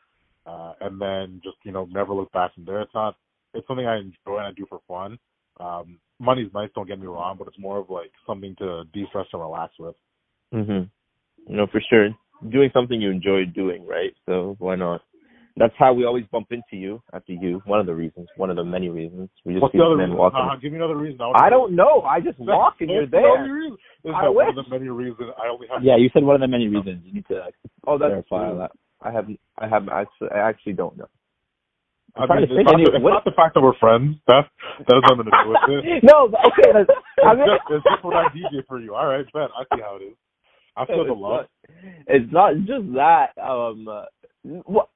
[0.46, 2.80] uh, and then just you know never looked back from there.
[2.80, 3.16] It's not
[3.54, 5.18] it's something I enjoy and I do for fun,
[5.58, 9.26] Um, money's nice, don't get me wrong, but it's more of like something to de-stress
[9.32, 9.96] and relax with.
[10.52, 10.88] Mhm.
[11.46, 12.16] You know, for sure.
[12.48, 14.16] Doing something you enjoy doing, right?
[14.26, 15.02] So why not?
[15.56, 17.60] That's how we always bump into you after you.
[17.66, 19.28] One of the reasons, one of the many reasons.
[19.44, 20.18] We just What's see the other men reason?
[20.18, 20.40] walking.
[20.40, 21.18] Uh, give me another reason.
[21.18, 22.02] wanna I don't know.
[22.02, 23.44] I just walk and you're the there.
[23.52, 23.76] reason?
[24.04, 25.84] This I one of the many reasons I only have.
[25.84, 27.02] Yeah, you said one of the many reasons.
[27.04, 27.42] You need to
[27.86, 28.58] Oh, that's clarify true.
[28.58, 28.70] that.
[29.02, 29.26] I have
[29.58, 31.08] I have actually I actually don't know.
[32.16, 34.16] I trying mean, to it's, not, any- the- it's not the fact that we're friends.
[34.26, 34.46] That
[34.86, 36.04] that has nothing to do with it.
[36.08, 36.70] no, okay.
[36.72, 36.90] That's,
[37.24, 38.94] I It's mean, just, it's just what I DJ for you.
[38.94, 39.50] All right, bet.
[39.56, 40.16] I see how it is.
[40.76, 41.46] I feel the it's love.
[41.46, 41.50] Not,
[42.08, 43.30] it's not just that.
[43.40, 44.04] Um, uh,
[44.64, 44.88] what?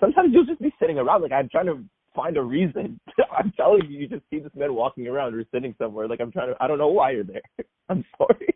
[0.00, 1.22] Sometimes you'll just be sitting around.
[1.22, 1.82] Like I'm trying to
[2.14, 3.00] find a reason.
[3.38, 6.08] I'm telling you, you just see this man walking around or sitting somewhere.
[6.08, 6.56] Like I'm trying to.
[6.60, 7.42] I don't know why you're there.
[7.88, 8.54] I'm sorry.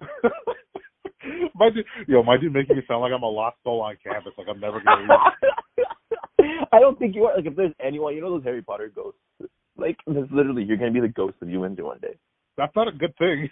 [1.54, 4.32] my dude, yo, my dude making me sound like I'm a lost soul on campus.
[4.38, 5.14] Like I'm never gonna.
[6.72, 7.36] I don't think you are.
[7.36, 9.20] Like if there's anyone, you know those Harry Potter ghosts.
[9.76, 12.16] Like that's literally you're gonna be the ghost of UND one day.
[12.56, 13.48] That's not a good thing.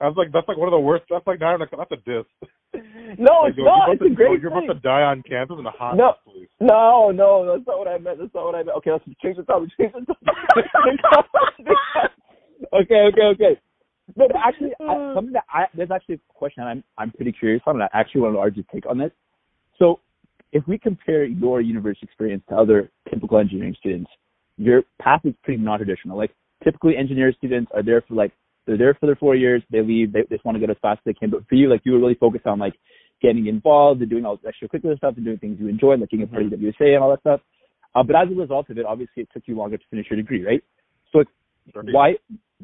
[0.00, 1.04] I was like, that's like one of the worst.
[1.08, 2.82] That's like not that's a diss.
[3.18, 3.86] No, it's yo, not.
[3.88, 4.64] You're, It's about a to, great you're thing.
[4.68, 6.14] about to die on campus in a hot No.
[6.24, 6.48] place.
[6.60, 8.18] No, no, that's not what I meant.
[8.18, 8.76] That's not what I meant.
[8.78, 9.70] Okay, let's change the topic.
[9.78, 11.66] Change the topic.
[12.72, 13.60] okay, okay, okay.
[14.16, 17.62] No, but actually, I, something that I there's actually a question I'm I'm pretty curious
[17.66, 19.10] on, and I actually want to argue take on this.
[19.78, 20.00] So,
[20.52, 24.10] if we compare your university experience to other typical engineering students,
[24.58, 26.16] your path is pretty non-traditional.
[26.18, 28.32] Like typically, engineering students are there for like
[28.66, 30.76] they're there for their four years, they leave, they, they just want to get as
[30.82, 31.30] fast as they can.
[31.30, 32.74] But for you, like you were really focused on like
[33.22, 36.24] getting involved and doing all this extracurricular stuff and doing things you enjoy, like being
[36.24, 37.40] a part of WSA and all that stuff.
[37.94, 40.16] Uh, but as a result of it, obviously, it took you longer to finish your
[40.16, 40.62] degree, right?
[41.12, 41.26] So, like,
[41.92, 42.14] why,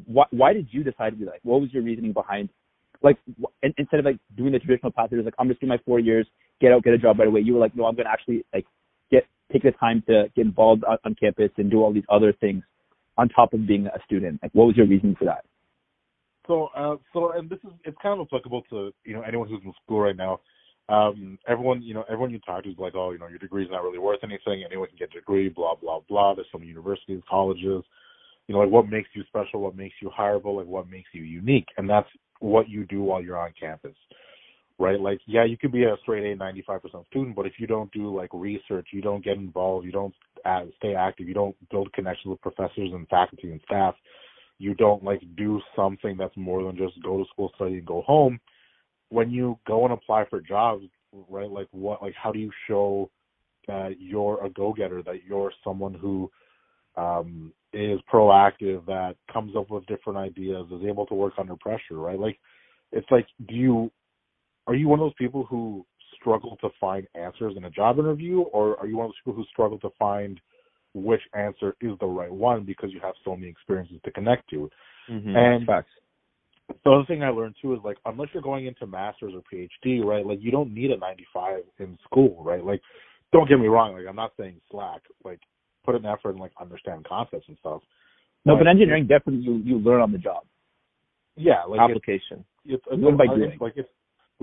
[0.05, 1.31] why, why did you decide to do that?
[1.31, 2.49] Like, what was your reasoning behind,
[3.01, 5.69] like, wh- in, instead of like doing the traditional path, there's like, I'm just doing
[5.69, 6.27] my four years,
[6.59, 7.41] get out, get a job right away.
[7.41, 8.65] You were like, no, I'm going to actually like
[9.11, 12.33] get take the time to get involved on, on campus and do all these other
[12.33, 12.63] things
[13.17, 14.39] on top of being a student.
[14.41, 15.45] Like, what was your reasoning for that?
[16.49, 19.61] So, uh, so, and this is it's kind of applicable to you know anyone who's
[19.63, 20.39] in school right now.
[20.89, 23.69] Um, everyone, you know, everyone you talk to is like, oh, you know, your degree's
[23.69, 24.63] not really worth anything.
[24.65, 26.33] Anyone can get a degree, blah blah blah.
[26.33, 27.83] There's some universities, colleges,
[28.47, 31.21] you know, like what makes you special, what makes you hireable, like what makes you
[31.21, 32.09] unique, and that's
[32.39, 33.95] what you do while you're on campus,
[34.79, 34.99] right?
[34.99, 38.15] Like, yeah, you could be a straight A, 95% student, but if you don't do
[38.15, 40.15] like research, you don't get involved, you don't
[40.77, 43.93] stay active, you don't build connections with professors and faculty and staff,
[44.59, 48.01] you don't like do something that's more than just go to school, study, and go
[48.01, 48.39] home.
[49.09, 50.85] When you go and apply for jobs,
[51.29, 51.49] right?
[51.49, 52.01] Like what?
[52.03, 53.09] Like how do you show
[53.67, 56.29] that you're a go-getter, that you're someone who
[56.97, 61.97] um, is proactive, that comes up with different ideas, is able to work under pressure,
[61.97, 62.19] right?
[62.19, 62.37] Like
[62.91, 63.91] it's like, do you
[64.67, 65.85] are you one of those people who
[66.19, 69.33] struggle to find answers in a job interview, or are you one of those people
[69.33, 70.39] who struggle to find
[70.93, 74.69] which answer is the right one because you have so many experiences to connect to?
[75.09, 75.35] Mm-hmm.
[75.35, 75.89] And Facts.
[76.83, 80.03] the other thing I learned too is like unless you're going into masters or PhD,
[80.03, 80.25] right?
[80.25, 82.63] Like you don't need a 95 in school, right?
[82.63, 82.81] Like
[83.31, 85.39] don't get me wrong, like I'm not saying slack, like
[85.85, 87.81] put an effort and like understand concepts and stuff.
[88.45, 90.43] No, but engineering definitely you you learn on the job.
[91.35, 92.45] Yeah, like it's, Application.
[92.65, 93.57] it's, it's, Learn by doing.
[93.61, 93.89] like it's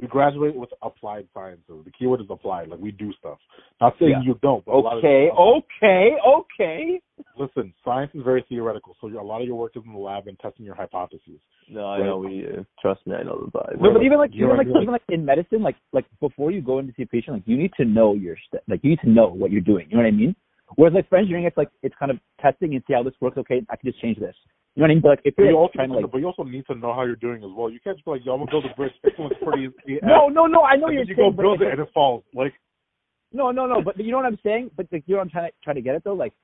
[0.00, 1.64] we graduate with applied sciences.
[1.84, 2.68] The keyword is applied.
[2.68, 3.38] Like we do stuff.
[3.80, 4.20] Not saying Yeah.
[4.22, 4.64] you don't.
[4.64, 7.00] But a lot of Okay, okay, okay.
[7.38, 10.26] Listen, science is very theoretical, so a lot of your work is in the lab
[10.26, 11.40] and testing your hypotheses.
[11.68, 12.46] No, I know we.
[12.46, 13.80] Uh, trust me, I know the vibe.
[13.80, 16.78] No, but even like even like even like in medicine, like like before you go
[16.78, 19.00] in to see a patient, like you need to know your st- like you need
[19.00, 19.86] to know what you're doing.
[19.88, 20.36] You know what I mean?
[20.74, 23.38] Whereas like for engineering, it's like it's kind of testing and see how this works.
[23.38, 24.34] Okay, I can just change this.
[24.76, 25.00] You know what I mean?
[25.00, 26.42] But like if you're you like, also trying need to to, like but you also
[26.44, 27.70] need to know how you're doing as well.
[27.70, 28.92] You can't just be like, "Yo, I'm gonna build a bridge.
[29.02, 31.42] This one's pretty easy." no no no, I know and you're then you saying, go
[31.42, 32.24] build it and it falls.
[32.34, 32.52] Like
[33.32, 34.70] no no no, but you know what I'm saying?
[34.76, 36.34] But like you know what I'm trying to try to get it though, like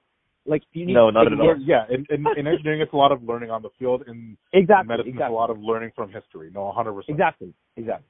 [0.46, 1.56] like you need No, to not take at all.
[1.60, 4.04] yeah, in, in in engineering, it's a lot of learning on the field.
[4.08, 6.50] In Exactly medicine, it's a lot of learning from history.
[6.54, 7.14] No, 100 percent.
[7.14, 8.06] exactly exactly.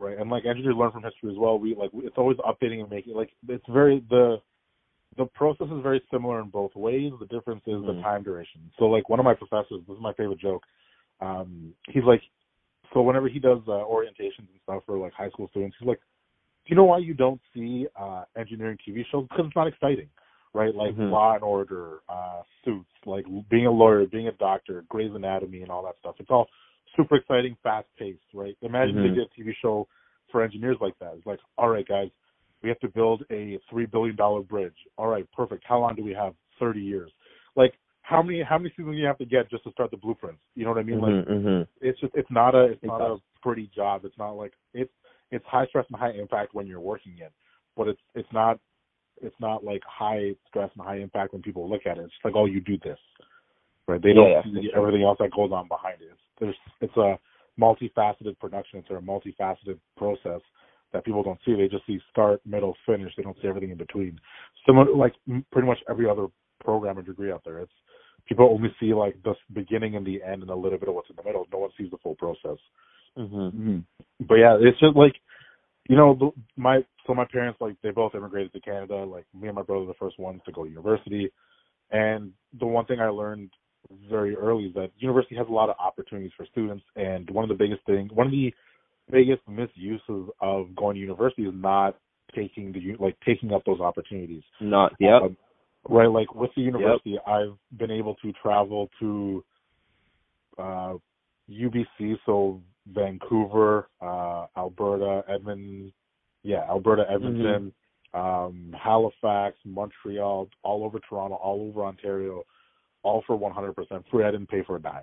[0.00, 1.56] Right, and like engineers learn from history as well.
[1.56, 4.38] We like it's always updating and making like it's very the
[5.16, 7.12] the process is very similar in both ways.
[7.20, 8.02] The difference is the Mhm.
[8.02, 8.70] time duration.
[8.78, 10.64] So like one of my professors, this is my favorite joke.
[11.20, 12.22] Um, he's like,
[12.92, 15.98] so whenever he does uh, orientations and stuff for like high school students, he's like,
[15.98, 19.26] do you know why you don't see uh engineering TV shows?
[19.28, 20.08] Because it's not exciting,
[20.54, 20.74] right?
[20.74, 21.10] Like Mhm.
[21.10, 25.70] Law and Order, uh, Suits, like being a lawyer, being a doctor, Grey's Anatomy, and
[25.70, 26.18] all that stuff.
[26.20, 26.48] It's all
[26.96, 28.56] super exciting, fast paced, right?
[28.62, 29.02] Imagine Mhm.
[29.02, 29.86] they did a TV show
[30.30, 31.14] for engineers like that.
[31.14, 32.10] It's like, all right, guys,
[32.64, 34.74] we have to build a three billion dollar bridge.
[34.96, 35.62] All right, perfect.
[35.68, 36.32] How long do we have?
[36.58, 37.12] Thirty years.
[37.54, 39.96] Like how many how many seasons do you have to get just to start the
[39.96, 40.40] blueprints?
[40.54, 41.00] You know what I mean?
[41.00, 41.62] Like Mm-hmm, mm-hmm.
[41.86, 44.04] it's just it's not a it's not a pretty job.
[44.04, 44.92] It's not like it's
[45.30, 47.28] it's high stress and high impact when you're working in,
[47.76, 48.58] but it's it's not
[49.22, 52.02] it's not like high stress and high impact when people look at it.
[52.02, 52.98] It's just like, oh, you do this,
[53.86, 54.02] right?
[54.02, 54.78] They don't yeah, see sure.
[54.78, 56.08] everything else that goes on behind it.
[56.12, 57.18] It's, there's it's a
[57.60, 58.80] multifaceted production.
[58.80, 60.40] It's a multifaceted process
[60.94, 61.54] that people don't see.
[61.54, 63.12] They just see start, middle, finish.
[63.16, 64.18] They don't see everything in between.
[64.64, 65.12] Similar, like
[65.52, 66.28] pretty much every other
[66.60, 67.58] program or degree out there.
[67.58, 67.72] It's
[68.26, 71.10] people only see like the beginning and the end and a little bit of what's
[71.10, 71.46] in the middle.
[71.52, 72.58] No one sees the full process.
[73.18, 73.36] Mm-hmm.
[73.36, 73.78] Mm-hmm.
[74.26, 75.14] But yeah, it's just like
[75.88, 79.04] you know my so my parents like they both immigrated to Canada.
[79.04, 81.30] Like me and my brother, were the first ones to go to university.
[81.90, 83.50] And the one thing I learned
[84.08, 86.84] very early is that university has a lot of opportunities for students.
[86.96, 88.54] And one of the biggest things, one of the
[89.10, 91.96] biggest misuses of going to university is not
[92.34, 94.42] taking the like taking up those opportunities.
[94.60, 95.22] Not yep.
[95.22, 95.36] Um,
[95.88, 99.44] right, like with the university, I've been able to travel to
[100.58, 100.94] uh,
[101.50, 105.92] UBC, so Vancouver, uh, Alberta, Edmonton,
[106.42, 107.72] yeah, Alberta, Edmonton,
[108.12, 112.44] um, Halifax, Montreal, all over Toronto, all over Ontario,
[113.02, 114.24] all for 100% free.
[114.24, 115.02] I didn't pay for a dime.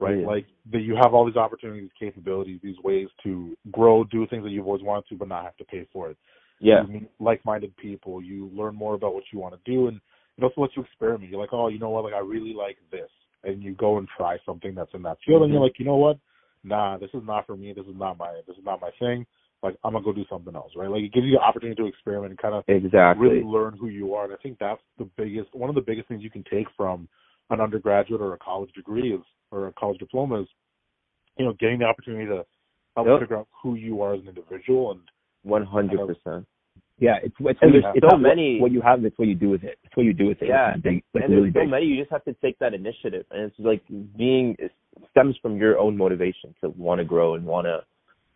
[0.00, 0.26] Right, Yeah.
[0.26, 4.50] like that, you have all these opportunities, capabilities, these ways to grow, do things that
[4.50, 6.16] you've always wanted to, but not have to pay for it
[6.60, 6.82] yeah.
[6.86, 8.22] you meet like-minded people.
[8.22, 10.00] You learn more about what you want to do, and
[10.36, 11.30] it also lets you experiment.
[11.30, 12.04] You're like, oh, you know what?
[12.04, 13.08] Like, I really like this,
[13.44, 15.64] and you go and try something that's in that field, and you're Mhm.
[15.64, 16.18] like, you know what?
[16.62, 17.72] Nah, this is not for me.
[17.72, 18.40] This is not my.
[18.46, 19.26] This is not my thing.
[19.62, 20.90] Like, I'm gonna go do something else, right?
[20.90, 23.28] Like, it gives you the opportunity to experiment and kind of Exactly.
[23.28, 24.24] really learn who you are.
[24.24, 27.08] And I think that's the biggest, one of the biggest things you can take from
[27.50, 29.20] an undergraduate or a college degree is,
[29.50, 30.48] or a college diploma is,
[31.36, 32.44] you know, getting the opportunity to
[32.96, 33.20] help Yep.
[33.20, 35.00] figure out who you are as an individual and
[35.42, 36.46] One hundred percent.
[36.98, 39.02] Yeah, it's it's, And there's it's so not what- many- what, you have.
[39.06, 39.78] It's what you do with it.
[39.84, 40.48] It's what you do with it.
[40.48, 40.74] Yeah.
[40.74, 41.70] It's big, like and really there's so big.
[41.70, 41.86] many.
[41.86, 43.80] You just have to take that initiative, and it's like
[44.18, 44.70] being it
[45.10, 47.82] stems from your own motivation to want to grow and want to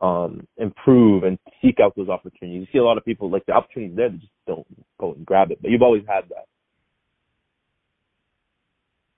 [0.07, 2.61] um improve and seek out those opportunities.
[2.67, 4.67] You see a lot of people like the opportunities there, they just don't
[4.99, 5.59] go and grab it.
[5.61, 6.47] But you've always had that.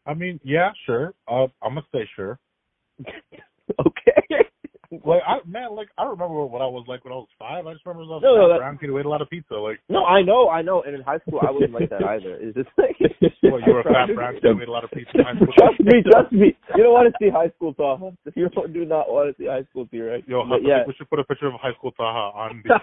[0.06, 1.14] I mean, yeah, sure.
[1.28, 2.38] Uh, I'm gonna say sure.
[3.86, 4.15] okay.
[5.04, 7.66] Like, I man, like I remember what I was like when I was five.
[7.66, 9.22] I just remember I was No, no, fat, that- brown kid who ate a lot
[9.22, 9.54] of pizza.
[9.54, 10.82] Like, no, I know, I know.
[10.82, 12.36] And in high school, I wasn't like that either.
[12.40, 12.96] It's just like
[13.42, 15.34] well, you were a fat brown kid who ate a lot of pizza in high
[15.34, 15.52] school.
[15.56, 16.54] Trust me, trust me.
[16.76, 18.12] You don't want to see high school Taha.
[18.34, 20.22] You don't, do not want to see high school T, right?
[20.26, 20.82] Yo, But yeah.
[20.86, 22.74] we should put a picture of high school Taha on the.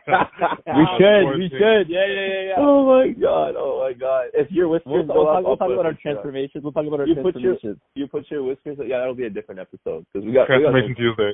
[0.67, 1.23] we should.
[1.39, 1.59] We thing.
[1.59, 1.85] should.
[1.89, 2.59] Yeah, yeah, yeah, yeah.
[2.59, 3.55] Oh my god!
[3.57, 4.31] Oh my god!
[4.33, 6.63] If your whiskers We'll, we'll, we'll talk about our transformations.
[6.63, 7.81] We'll talk about our You put your- transformations.
[7.95, 8.77] You put your whiskers.
[8.83, 11.33] Yeah, that'll be a different episode because we got Transformation Tuesday.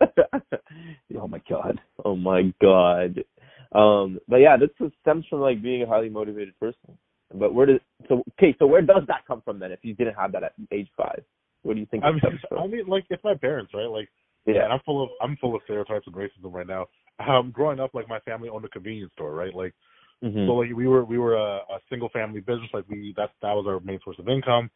[1.20, 1.80] oh my god.
[2.04, 3.22] oh my god.
[3.72, 4.70] Um, but yeah, this
[5.02, 6.96] stems from like being a highly motivated person.
[7.34, 8.54] But where does so okay?
[8.58, 9.72] So where does that come from then?
[9.72, 11.22] If you didn't have that at age five,
[11.62, 12.20] what do you think I mean,
[12.58, 13.90] I mean, like it's my parents, right?
[13.90, 14.08] Like,
[14.46, 14.64] Yeah.
[14.64, 16.86] and I'm full of I'm full of stereotypes and racism right now.
[17.26, 19.54] Um, growing up, like my family owned a convenience store, right?
[19.54, 19.74] Like,
[20.24, 20.46] Mhm.
[20.46, 23.52] So like we were we were a, a single family business, like we that that
[23.52, 24.70] was our main source of income.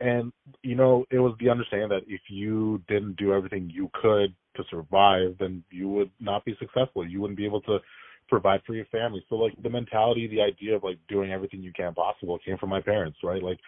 [0.00, 4.34] And you know, it was the understanding that if you didn't do everything you could
[4.56, 7.06] to survive, then you would not be successful.
[7.06, 7.78] You wouldn't be able to
[8.28, 9.24] provide for your family.
[9.28, 12.70] So like the mentality, the idea of like doing everything you can possible came from
[12.70, 13.42] my parents, right?
[13.42, 13.58] Like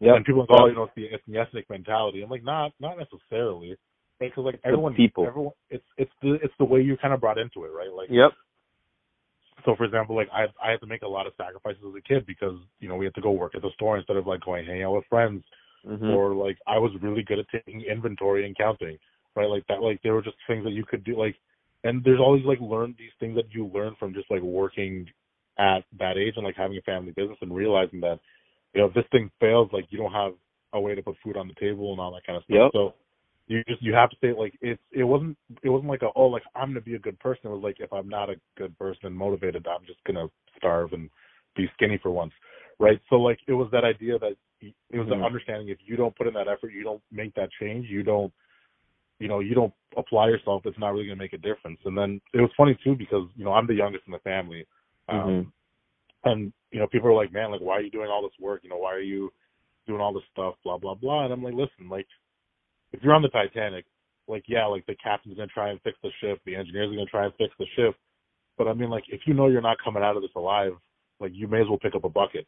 [0.00, 0.14] Yeah.
[0.14, 2.22] and people go, oh, you know, it's the it's the ethnic mentality.
[2.22, 3.76] I'm like, not not necessarily.
[4.18, 5.26] Because like everyone people.
[5.26, 7.92] everyone it's it's the it's the way you kind of brought into it, right?
[7.92, 8.32] Like Yep.
[9.64, 12.02] so for example, like I I had to make a lot of sacrifices as a
[12.02, 14.40] kid because you know we had to go work at the store instead of like
[14.40, 15.44] going hang out with friends
[15.86, 16.14] Mhm.
[16.14, 18.98] or like I was really good at taking inventory and counting,
[19.36, 19.48] right?
[19.48, 21.36] Like that like there were just things that you could do like
[21.84, 25.06] and there's always like learn these things that you learn from just like working
[25.58, 28.18] at that age and like having a family business and realizing that
[28.74, 30.32] you know if this thing fails like you don't have
[30.72, 32.54] a way to put food on the table and all that kind of stuff.
[32.54, 32.70] Yep.
[32.72, 32.94] So
[33.48, 36.26] you just you have to say like it's it wasn't it wasn't like a oh
[36.26, 37.46] like I'm gonna be a good person.
[37.46, 40.92] It was like if I'm not a good person and motivated, I'm just gonna starve
[40.92, 41.10] and
[41.56, 42.32] be skinny for once,
[42.78, 43.00] right?
[43.10, 45.14] So like it was that idea that it was Mhm.
[45.14, 48.02] an understanding if you don't put in that effort, you don't make that change, you
[48.02, 48.32] don't
[49.20, 51.78] you know you don't apply yourself, it's not really gonna make a difference.
[51.84, 54.66] And then it was funny too because you know I'm the youngest in the family,
[55.08, 55.52] um, Mhm.
[56.24, 58.64] and you know people are like, man, like why are you doing all this work?
[58.64, 59.32] You know why are you
[59.86, 60.54] doing all this stuff?
[60.64, 61.24] Blah blah blah.
[61.24, 62.08] And I'm like, listen, like
[62.92, 63.84] if you're on the Titanic,
[64.26, 67.06] like yeah, like the captain's gonna try and fix the ship, the engineers are gonna
[67.06, 67.94] try and fix the ship,
[68.56, 70.72] but I mean like if you know you're not coming out of this alive,
[71.18, 72.46] like you may as well pick up a bucket,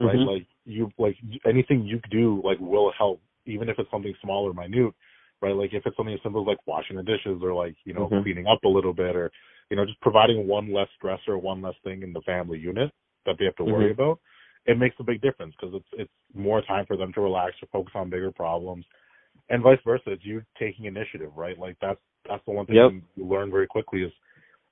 [0.00, 0.14] right?
[0.16, 0.26] Mhm.
[0.26, 4.52] Like you like anything you do like will help, even if it's something small or
[4.52, 4.94] minute,
[5.40, 5.54] right?
[5.54, 8.08] Like if it's something as simple as like washing the dishes or like you know
[8.08, 8.22] Mhm.
[8.22, 9.30] cleaning up a little bit or
[9.70, 12.90] you know just providing one less stressor, one less thing in the family unit
[13.26, 13.92] that they have to worry Mhm.
[13.92, 14.20] about,
[14.66, 17.66] it makes a big difference because it's it's more time for them to relax or
[17.66, 18.84] focus on bigger problems
[19.50, 20.10] and vice versa.
[20.12, 21.58] It's you taking initiative, right?
[21.58, 22.92] Like that's that's the one thing Yep.
[23.16, 24.12] you learn very quickly is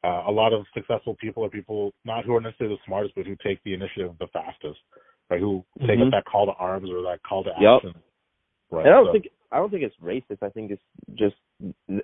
[0.05, 3.25] uh, a lot of successful people are people not who are necessarily the smartest, but
[3.27, 4.81] who take the initiative the fastest,
[5.31, 5.39] right?
[5.41, 6.07] Who take Mhm.
[6.07, 7.77] up that call to arms or that call to Yep.
[7.85, 7.95] action.
[8.71, 8.87] Right.
[8.87, 10.43] And I don't so- think I don't think it's racist.
[10.43, 10.83] I think it's
[11.15, 11.37] just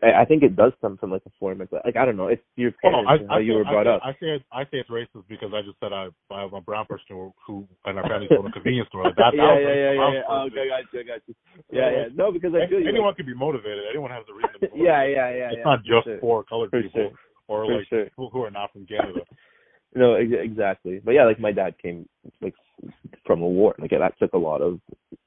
[0.04, 2.28] I I think it does come from like a form of like I don't know.
[2.28, 4.02] It's your Oh, parents I, and how I you say, were brought I, up.
[4.04, 7.04] I say I say it's racist because I just said I, I'm a brown person
[7.08, 9.04] who, who and our family's from a convenience store.
[9.04, 10.22] Like that, that yeah, was yeah, yeah, yeah, yeah.
[10.28, 11.34] Oh, okay, got you, got you.
[11.72, 12.04] Yeah, yeah.
[12.14, 12.88] No, because I feel you.
[12.88, 13.84] Anyone can be motivated.
[13.88, 14.84] Anyone has a reason to be motivated.
[14.84, 15.48] yeah, yeah, yeah.
[15.48, 16.18] It's yeah, not just sure.
[16.20, 17.18] for colored For people sure.
[17.48, 18.04] or For like sure.
[18.04, 19.20] people who are not from Canada.
[19.94, 21.00] No, ex- exactly.
[21.02, 22.06] But yeah, like my dad came
[22.42, 22.54] like
[23.24, 23.74] from a war.
[23.78, 24.80] Like that took a lot of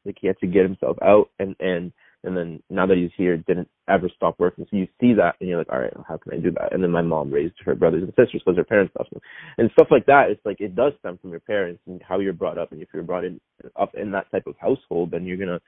[0.05, 1.91] like he had to get himself out and and
[2.24, 4.65] and then now that he's here didn't ever stop working.
[4.69, 6.74] So you see that and you're like, all right, how can I do that?
[6.74, 9.22] And then my mom raised her brothers and sisters because her parents left them.
[9.57, 12.34] And stuff like that, it's like it does stem from your parents and how you're
[12.34, 13.39] brought up and if you're brought in
[13.76, 15.59] up in that type of household then you're gonna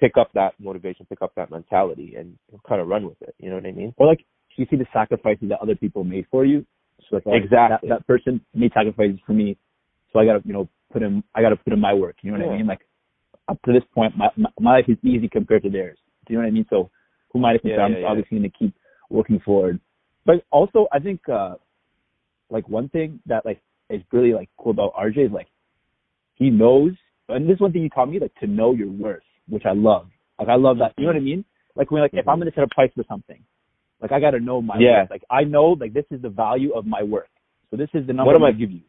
[0.00, 2.36] pick up that motivation, pick up that mentality and
[2.68, 3.34] kind of run with it.
[3.38, 3.94] You know what I mean?
[3.96, 4.24] Or like
[4.56, 6.64] you see the sacrifices that other people made for you.
[7.08, 7.88] So like, oh, Exactly.
[7.88, 9.56] that, that person made sacrifices for me,
[10.12, 12.16] so I gotta you know put in I gotta put in my work.
[12.22, 12.52] You know what Yeah.
[12.52, 12.66] I mean?
[12.66, 12.80] Like
[13.48, 15.98] up to this point, my, my my life is easy compared to theirs.
[16.26, 16.66] Do you know what I mean?
[16.70, 16.90] So
[17.32, 17.78] who might I to compare?
[17.78, 18.74] Yeah, I'm yeah, obviously going to keep
[19.10, 19.80] working forward.
[20.24, 21.56] But also, I think uh
[22.50, 25.48] like one thing that like is really like cool about RJ is like
[26.34, 26.92] he knows,
[27.28, 29.72] and this is one thing he taught me like to know your worth, which I
[29.72, 30.08] love.
[30.38, 30.94] Like I love that.
[30.96, 31.44] You know what I mean?
[31.76, 32.40] Like when like if I'm Mhm.
[32.42, 33.42] going to set a price for something,
[34.00, 35.02] like I got to know my Yeah.
[35.02, 35.10] worth.
[35.10, 37.28] Like I know like this is the value of my worth.
[37.70, 38.82] So this is the number of I'm gonna give you.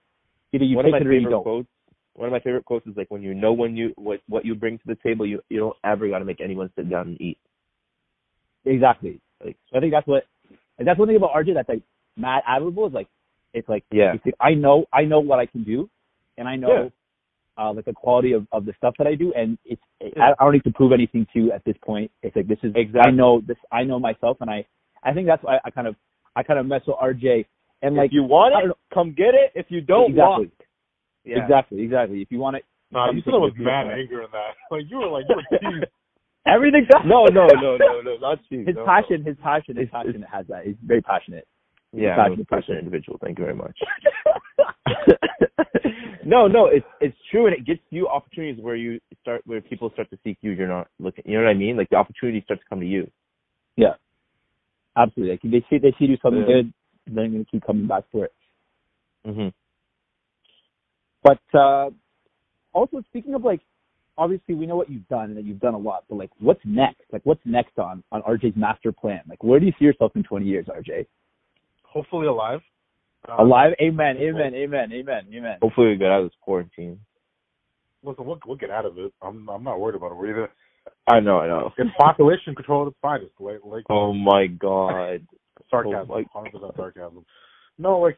[0.53, 1.43] Either you take it or you don't.
[1.43, 1.70] quotes
[2.16, 4.55] one of my favorite quotes is like when you know when you what what you
[4.55, 7.22] bring to the table you you don't ever got to make anyone sit down and
[7.22, 7.38] eat
[8.66, 9.20] Exactly.
[9.43, 10.24] Like- so I think that's what
[10.80, 11.82] and that's one thing about RJ that's like
[12.18, 13.07] mad admirable is like
[13.53, 15.89] it's like yeah it's like, I know I know what I can do
[16.38, 16.89] and I know
[17.57, 17.63] Yeah.
[17.63, 20.09] uh like the quality of, of the stuff that I do and it's Yeah.
[20.24, 22.11] I, I don't need to prove anything to you at this point.
[22.24, 23.11] It's like this is Exactly.
[23.11, 24.66] I know this I know myself and I
[25.03, 25.95] I think that's why I kind of
[26.36, 27.45] I kind of mess with RJ
[27.82, 30.64] and like if you want it come get it if you don't exactly walk
[31.26, 34.21] yeah exactly exactly if you want it No, you take said it was mad anger
[34.23, 34.53] in that.
[34.71, 35.91] Like you were like you were teased.
[36.45, 39.91] everything no no no no no not you his no, passion his passion his It's-
[40.05, 41.47] passion has that he's very passionate
[41.93, 42.03] no.
[42.03, 42.45] yeah passionate I'm a person.
[42.61, 43.78] passionate individual thank you very much
[46.26, 49.89] no no it's it's true and it gets you opportunities where you start where people
[49.91, 52.43] start to seek you you're not looking you know what I mean like the opportunities
[52.43, 53.09] start to come to you
[53.78, 53.95] Yeah,
[54.97, 55.34] Absolutely.
[55.34, 56.61] Like if they see they see you do something Yeah.
[56.61, 56.73] good,
[57.07, 58.34] then they're gonna keep coming back for it.
[59.28, 59.51] mhm
[61.26, 61.89] But uh
[62.73, 63.61] also speaking of like
[64.17, 66.61] obviously we know what you've done and that you've done a lot, but like what's
[66.63, 67.01] next?
[67.11, 69.21] Like what's next on on RJ's master plan?
[69.28, 71.07] Like where do you see yourself in twenty years, RJ?
[71.84, 72.61] Hopefully alive.
[73.28, 73.73] Uh, Alive?
[73.82, 75.57] Amen, amen, amen, amen, amen.
[75.63, 76.99] hopefully we get out of this quarantine
[78.03, 79.11] Listen, we'll, we'll get out of it.
[79.23, 80.17] I'm I'm not worried about it.
[80.17, 80.49] We're either
[81.07, 83.32] I know I know it's population control at its finest.
[83.39, 85.26] Like like oh my god
[85.71, 87.26] sarcasm, Oh, like- hundred percent sarcasm.
[87.80, 88.17] No, like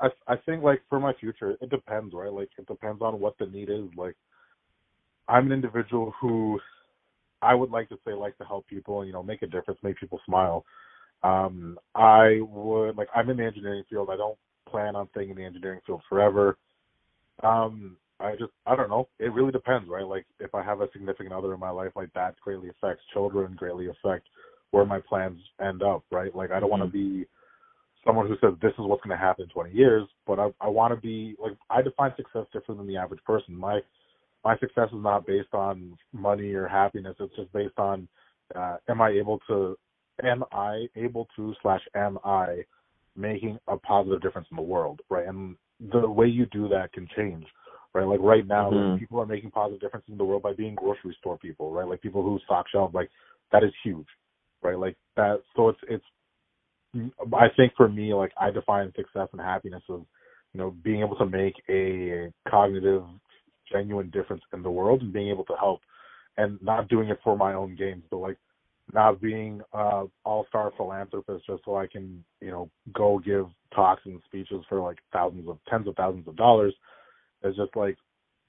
[0.00, 2.32] I I think like for my future, it depends, right?
[2.32, 3.84] Like it depends on what the need is.
[3.96, 4.16] Like
[5.28, 6.60] I'm an individual who
[7.42, 9.80] I would like to say like to help people, and you know, make a difference,
[9.82, 10.64] make people smile.
[11.22, 14.08] Um, I would like I'm in the engineering field.
[14.10, 14.38] I don't
[14.68, 16.56] plan on staying in the engineering field forever.
[17.42, 19.08] Um, I just I don't know.
[19.18, 20.06] It really depends, right?
[20.06, 23.54] Like if I have a significant other in my life, like that greatly affects children,
[23.56, 24.28] greatly affect
[24.70, 26.34] where my plans end up, right?
[26.34, 27.26] Like I don't want to be
[28.06, 30.68] someone who says this is what's going to happen in 20 years, but I I
[30.68, 33.54] want to be like I define success different than the average person.
[33.56, 33.80] My
[34.44, 37.16] my success is not based on money or happiness.
[37.18, 38.08] It's just based on
[38.54, 39.76] uh, am I able to
[40.22, 42.64] am I able to slash am I
[43.16, 45.26] making a positive difference in the world, right?
[45.26, 45.56] And
[45.92, 47.44] the way you do that can change,
[47.94, 48.06] right?
[48.06, 48.98] Like right now, Mhm.
[48.98, 51.88] people are making positive differences in the world by being grocery store people, right?
[51.88, 53.10] Like people who stock shelves, like
[53.52, 54.06] that is huge,
[54.62, 54.78] right?
[54.78, 55.42] Like that.
[55.56, 56.04] So it's it's.
[57.34, 60.00] I think for me, like I define success and happiness as,
[60.52, 63.04] you know, being able to make a cognitive,
[63.70, 65.80] genuine difference in the world and being able to help,
[66.36, 68.38] and not doing it for my own gains, but like
[68.92, 74.20] not being uh all-star philanthropist just so I can, you know, go give talks and
[74.26, 76.74] speeches for like thousands of tens of thousands of dollars.
[77.42, 77.96] It's just like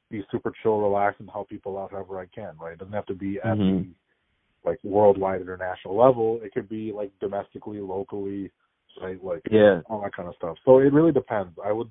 [0.10, 2.56] be super chill, relax, and help people out however I can.
[2.62, 2.74] Right?
[2.74, 3.84] It doesn't have to be at Mhm.
[3.84, 3.90] the
[4.68, 6.40] like worldwide, international level.
[6.44, 8.52] It could be like domestically, locally,
[9.02, 9.24] right?
[9.24, 10.58] Like yeah all that kind of stuff.
[10.66, 11.58] So it really depends.
[11.64, 11.90] I would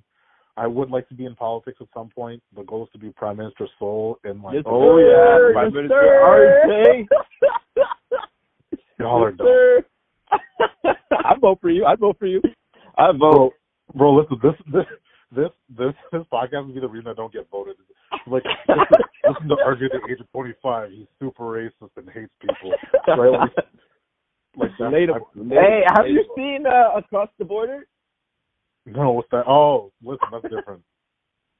[0.56, 2.42] I would like to be in politics at some point.
[2.54, 5.48] The goal is to be Prime Minister Seoul in like Yes, Oh, sir.
[5.48, 5.98] yeah, Prime Yes, Minister
[6.68, 7.06] sir.
[8.98, 9.46] y'all are Yes, dumb.
[9.46, 9.84] sir.
[11.24, 11.84] I'd vote for you.
[11.84, 12.40] I'd vote for you.
[12.96, 13.52] I vote
[13.94, 14.84] Bro, listen, this this
[15.36, 17.76] this this this podcast would be the reason I don't get voted.
[18.26, 18.86] Like listen,
[19.28, 20.90] listen to RJ at the age of twenty five.
[20.90, 22.72] He's super racist and hates people.
[23.06, 23.30] Right?
[23.38, 23.50] Like,
[24.56, 25.52] like that's, Relatable.
[25.52, 27.86] I- Hey, have you seen uh, Across the Border?
[28.86, 29.46] No, what's that?
[29.46, 30.82] Oh, listen, that's different.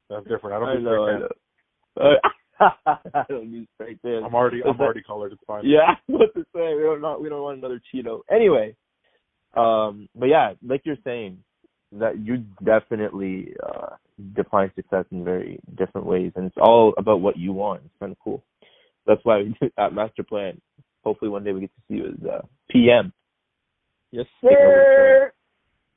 [0.08, 0.54] That's different.
[0.56, 1.20] I don't I do know, I straight
[2.00, 2.16] know.
[3.14, 4.12] I don't use straight tan.
[4.12, 4.24] tan.
[4.24, 5.32] I'm already I'm already colored.
[5.32, 5.64] It's fine.
[5.66, 6.74] Yeah, what to say?
[6.74, 8.20] We don't not we don't want another Cheeto.
[8.30, 8.74] Anyway,
[9.56, 11.38] um, but yeah, like you're saying,
[11.92, 13.96] that you definitely uh
[14.34, 17.82] define success in very different ways, and it's all about what you want.
[17.84, 18.42] It's kind of cool.
[19.06, 20.60] That's why we do that master plan.
[21.04, 23.12] Hopefully, one day we get to see you as uh, PM.
[24.10, 25.32] Yes, Take over sir.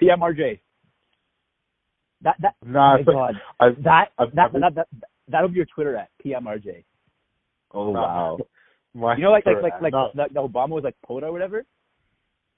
[0.01, 0.59] PMRJ.
[2.21, 3.41] That that Nah, oh it's my like, God.
[3.59, 4.87] I've, that I've- that, I've- that that
[5.27, 6.83] that'll be your Twitter at PMRJ.
[7.73, 8.01] Oh Nah.
[8.01, 8.37] wow,
[8.93, 11.27] my, You know, like like sure, like like no, the, the Obama was like POTA
[11.27, 11.63] or whatever.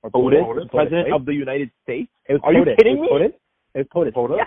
[0.03, 1.13] POTUS, POTUS, president right?
[1.19, 2.09] of the United States.
[2.27, 3.07] It was Are you kidding me?
[3.11, 3.33] POTUS.
[3.75, 4.13] It was POTUS.
[4.13, 4.37] POTUS?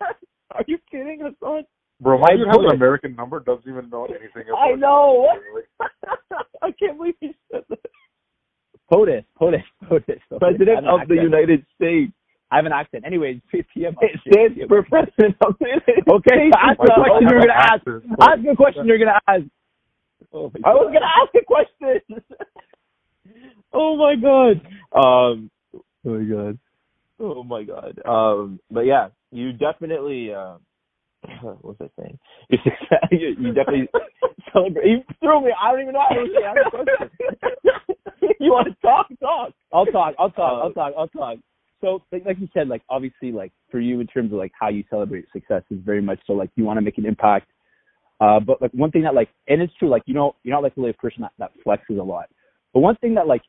[0.00, 0.06] Yeah,
[0.52, 1.64] Are you kidding us on?
[2.00, 2.76] bro, my I dude has an.
[2.76, 3.40] American number.
[3.40, 4.44] Doesn't even know anything.
[4.48, 5.28] About I know.
[6.62, 7.78] I can't believe you said that.
[8.92, 9.24] POTUS.
[9.40, 9.64] POTUS.
[9.88, 10.20] POTUS.
[10.32, 11.14] I President of the.
[11.16, 12.12] United States.
[12.52, 13.04] I have an accent.
[13.04, 13.96] Anyways, PM.
[14.30, 16.06] Stands for president of the United States.
[16.08, 17.72] Okay, ask the question you're gonna ask.
[17.74, 19.42] accent, Ask the question you're gonna ask.
[20.32, 22.22] Oh I was gonna ask a question.
[23.76, 24.60] Oh my god.
[24.92, 25.50] Um.
[25.74, 26.58] Oh my god.
[27.20, 28.00] Oh my god.
[28.06, 28.60] Um.
[28.70, 30.32] But yeah, you definitely.
[30.32, 30.56] Uh,
[31.40, 32.18] what was I saying?
[33.10, 33.88] You, you, definitely
[34.52, 34.86] celebrate.
[34.86, 35.52] You threw me.
[35.60, 36.26] I don't even know how to
[38.20, 39.06] say you want to talk?
[39.20, 39.52] Talk.
[39.72, 40.14] I'll talk.
[40.18, 40.62] I'll talk.
[40.62, 40.92] I'll talk.
[40.96, 41.38] I'll talk.
[41.80, 44.68] So, like, like you said, like obviously, like for you in terms of like how
[44.68, 47.48] you celebrate success is very much so like you want to make an impact.
[48.20, 50.62] Uh, but like one thing that like, and it's true, like you know, you're not
[50.62, 52.26] like really a person that, that flexes a lot.
[52.72, 53.42] But one thing that like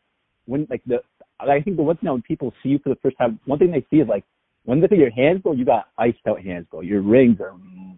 [0.47, 0.97] when like the
[1.39, 3.59] I think the one thing that when people see you for the first time, one
[3.59, 4.23] thing they see is like
[4.65, 6.81] when they see your hands, bro, you got iced out hands, bro.
[6.81, 7.53] Your rings are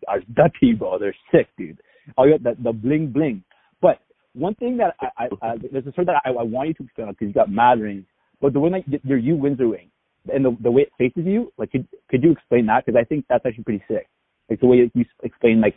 [0.07, 0.99] are dirty, bro.
[0.99, 1.79] They're sick, dude.
[2.17, 3.43] Oh, you got the the bling bling.
[3.81, 3.99] But
[4.33, 6.83] one thing that I, I, I there's a story that I, I want you to
[6.83, 8.05] explain because you got mad rings,
[8.41, 9.89] but the one that your U Windsor ring
[10.33, 12.85] and the the way it faces you, like could could you explain that?
[12.85, 14.07] Because I think that's actually pretty sick.
[14.49, 15.75] Like the way you explain like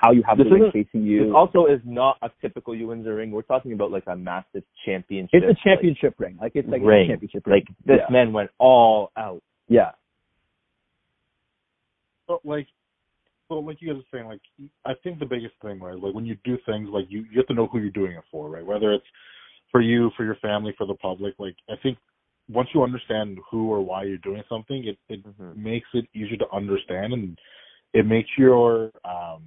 [0.00, 2.88] how you have This the ring isn't- facing This also is not a typical U
[2.88, 3.30] Windsor ring.
[3.30, 5.30] We're talking about like a massive championship.
[5.34, 6.36] It's a like, championship ring.
[6.40, 7.06] Like it's like ring.
[7.06, 7.62] a championship ring.
[7.66, 8.12] Like this yeah.
[8.12, 9.42] man went all out.
[9.68, 9.92] Yeah.
[12.26, 12.66] But like,
[13.48, 14.40] so like you guys are saying, like
[14.84, 15.98] I think the biggest thing, right?
[15.98, 18.24] Like when you do things, like you you have to know who you're doing it
[18.30, 18.64] for, right?
[18.64, 19.04] Whether it's
[19.70, 21.34] for you, for your family, for the public.
[21.38, 21.98] Like I think
[22.50, 25.56] once you understand who or why you're doing something, it it Mhm.
[25.56, 27.38] makes it easier to understand, and
[27.92, 29.42] it makes your um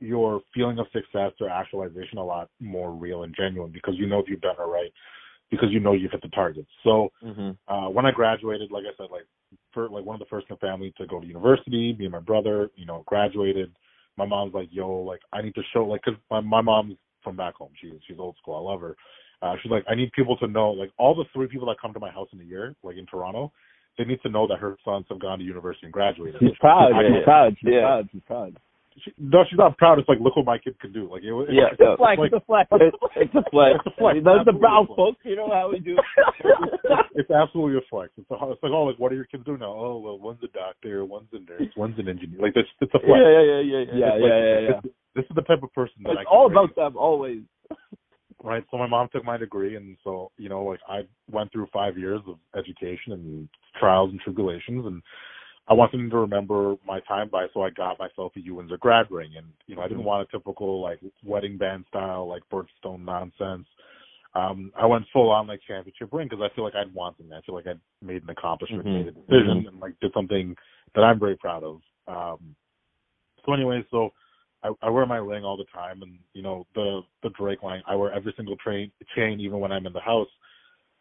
[0.00, 4.20] your feeling of success or actualization a lot more real and genuine because you know
[4.20, 4.92] if you've done it right,
[5.50, 6.70] because you know you've hit the targets.
[6.84, 7.56] So Mhm.
[7.68, 9.26] uh when I graduated, like I said, like
[9.72, 12.12] for like one of the first in the family to go to university, me and
[12.12, 13.74] my brother, you know, graduated.
[14.16, 17.36] My mom's like, "Yo, like I need to show like cuz my my mom's from
[17.36, 17.72] back home.
[17.80, 18.56] She's she's old school.
[18.56, 18.96] I love her.
[19.42, 21.92] Uh she's like, "I need people to know like all the three people that come
[21.94, 23.52] to my house in a year, like in Toronto,
[23.96, 26.94] they need to know that her sons have gone to university and graduated." She's proud.
[26.94, 27.58] Yeah, She's proud.
[27.58, 27.80] She's Yeah.
[27.80, 28.08] proud.
[28.12, 28.56] She's proud.
[29.04, 29.98] She, no, she's not proud.
[29.98, 31.10] It's like, look what my kid can do.
[31.10, 31.92] Like, it, it, Yeah, it's, yeah.
[31.94, 32.18] it's Flex.
[32.18, 32.68] like, It's a flex.
[32.72, 33.78] It, it's a flex.
[33.84, 34.14] It's a flex.
[34.16, 34.96] Those the Absolutely brown flex.
[34.96, 35.20] folks.
[35.24, 35.96] You know how we do.
[35.96, 36.04] It.
[37.18, 38.12] It's absolutely a flex.
[38.16, 39.74] It's, a, it's like, oh, like, what are your kids doing now?
[39.74, 42.38] Oh, well, one's a doctor, one's a nurse, one's an engineer.
[42.40, 43.10] Like, it's, it's a flex.
[43.18, 43.78] yeah, yeah, yeah, yeah.
[43.78, 44.80] Yeah, It's yeah, like- yeah, yeah.
[44.82, 46.96] This, this is the type of person that I It's can all raise, about them
[46.96, 47.42] always.
[48.44, 48.64] right?
[48.70, 51.98] So my mom took my degree, and so you know, like I went through five
[51.98, 53.48] years of education and
[53.80, 55.02] trials and tribulations, and
[55.68, 58.78] I wanted them to remember my time by, so I got myself a U Windsor
[58.78, 62.42] grad ring, and you know, I didn't want a typical like wedding band style like
[62.50, 63.66] birthstone nonsense.
[64.34, 67.36] Um, I went full on like championship ring because I feel like I'd want something.
[67.36, 68.92] I feel like I'd made an accomplishment, Mhm.
[68.92, 70.56] made a decision, and like did something
[70.94, 71.82] that I'm very proud of.
[72.06, 72.54] Um,
[73.44, 74.12] so anyway, so
[74.62, 77.82] I, I wear my ring all the time, and you know the the Drake line.
[77.86, 80.28] I wear every single train chain, even when I'm in the house.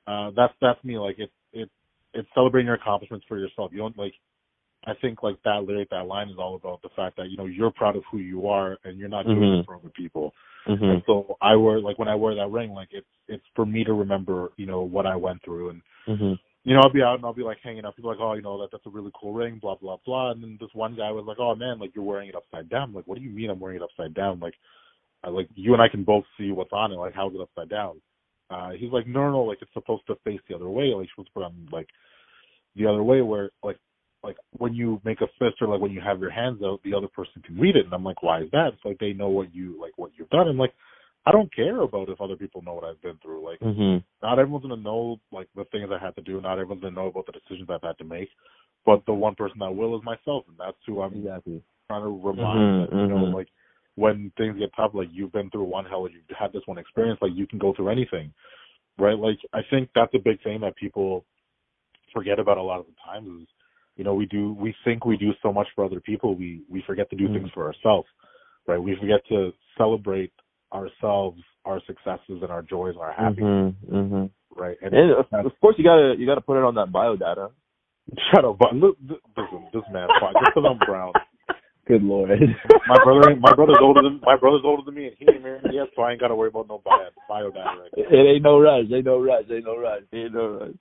[0.07, 0.97] Uh, that's that's me.
[0.97, 1.69] Like it it
[2.13, 3.71] it's celebrating your accomplishments for yourself.
[3.71, 4.13] You don't like.
[4.87, 7.45] I think like that lyric, that line is all about the fact that you know
[7.45, 9.59] you're proud of who you are, and you're not doing Mhm.
[9.59, 10.33] it for other people.
[10.65, 10.83] Mm-hmm.
[10.83, 13.83] And so I wear like when I wear that ring, like it's it's for me
[13.83, 16.33] to remember, you know, what I went through, and Mm-hmm.
[16.63, 17.95] you know, I'll be out and I'll be like hanging out.
[17.97, 20.31] People are like, oh, you know, that that's a really cool ring, blah blah blah.
[20.31, 22.83] And then this one guy was like, oh man, like you're wearing it upside down.
[22.89, 24.39] I'm like, what do you mean I'm wearing it upside down?
[24.39, 24.55] Like,
[25.23, 26.95] I like you and I can both see what's on it.
[26.95, 28.01] Like, how's it upside down?
[28.49, 30.85] Uh, he's like, no, no, like it's supposed to face the other way.
[30.93, 31.89] Like, you're supposed to put on like
[32.77, 33.77] the other way, where like
[34.23, 36.93] like when you make a fist or like when you have your hands out, the
[36.93, 37.85] other person can read it.
[37.85, 38.71] And I'm like, why is that?
[38.73, 40.47] It's like they know what you like what you've done.
[40.47, 40.73] And like,
[41.25, 43.45] I don't care about if other people know what I've been through.
[43.45, 43.97] Like, Mm-hmm.
[44.21, 46.41] not everyone's gonna know like the things I had to do.
[46.41, 48.29] Not everyone's gonna know about the decisions I've had to make.
[48.85, 51.61] But the one person that will is myself, and that's who I'm Exactly.
[51.89, 53.33] trying to remind Mhm, that you know, mhm.
[53.33, 53.49] like
[53.95, 57.19] when things get tough, like you've been through one hell, you've had this one experience,
[57.21, 58.33] like you can go through anything,
[58.97, 59.17] right?
[59.17, 61.25] Like I think that's a big thing that people
[62.13, 63.47] forget about a lot of the times is
[63.97, 66.83] you know, we do we think we do so much for other people, we we
[66.87, 67.33] forget to do Mhm.
[67.33, 68.07] things for ourselves,
[68.67, 68.79] right?
[68.81, 70.33] We forget to celebrate
[70.73, 74.25] ourselves, our successes, and our joys, our happiness, hmm hmm
[74.55, 74.77] right?
[74.81, 77.51] And, And of, of course, you gotta you gotta put it on that bio data.
[78.33, 81.15] shut up, but look, th- listen, this man, fine, just because I'm brown.
[81.87, 82.29] Good lord.
[82.87, 85.63] My brother, my brother's older than my brother's older than me, and he ain't married
[85.71, 88.03] yet, so I ain't got to worry about no bio bio data right now.
[88.11, 88.85] it ain't no rush.
[88.93, 89.43] Ain't no rush.
[89.51, 90.03] Ain't no rush.
[90.11, 90.75] You know, right?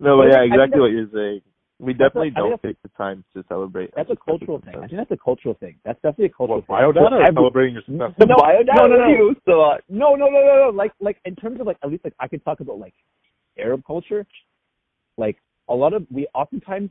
[0.00, 1.42] No, But yeah, exactly what you're saying.
[1.80, 3.90] We definitely a- I think don't take the time to celebrate.
[3.96, 4.84] That's a cultural successes thing.
[4.84, 5.76] I think that's a cultural thing.
[5.84, 6.76] That's definitely a cultural What thing.
[6.76, 8.12] bio data or celebrating your success?
[8.18, 9.08] No, bio no, no, no.
[9.08, 9.80] you thought.
[9.88, 10.70] No, no, no, no, no.
[10.74, 12.94] Like, like in terms of like, at least like I could talk about like
[13.58, 14.26] Arab culture.
[15.16, 15.36] Like
[15.68, 16.90] a lot of we oftentimes,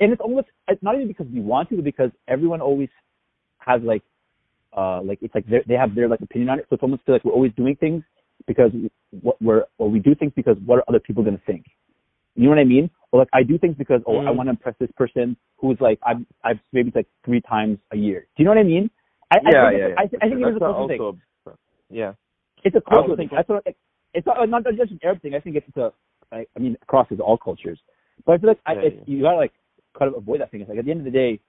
[0.00, 2.88] and it's almost it's not even because we want to, but because everyone always
[3.58, 4.02] has like,
[4.76, 6.66] uh, like it's like they they have their like opinion on it.
[6.68, 8.02] So it's almost feel like we're always doing things
[8.46, 8.70] because
[9.22, 11.64] what we're or we do things because what are other people gonna think?
[12.40, 12.88] You know what I mean?
[13.12, 14.36] Or like I do things because oh I Mm.
[14.36, 18.20] want to impress this person who's like I'm I've maybe like three times a year.
[18.34, 18.88] Do you know what I mean?
[19.30, 20.18] I, I yeah, think yeah, it's- yeah.
[20.20, 21.20] I, I think it is a cultural thing.
[21.90, 22.12] yeah.
[22.64, 23.28] It's a cultural thing.
[23.30, 23.62] That's what,
[24.14, 25.34] it's not, not just an Arab thing.
[25.34, 25.92] I think it's a,
[26.32, 27.78] I, I mean, across is all cultures.
[28.24, 29.14] But I feel like I, Yeah, it's, yeah.
[29.16, 29.52] you gotta like
[29.98, 30.62] kind of avoid that thing.
[30.62, 31.40] It's like at the end of the day,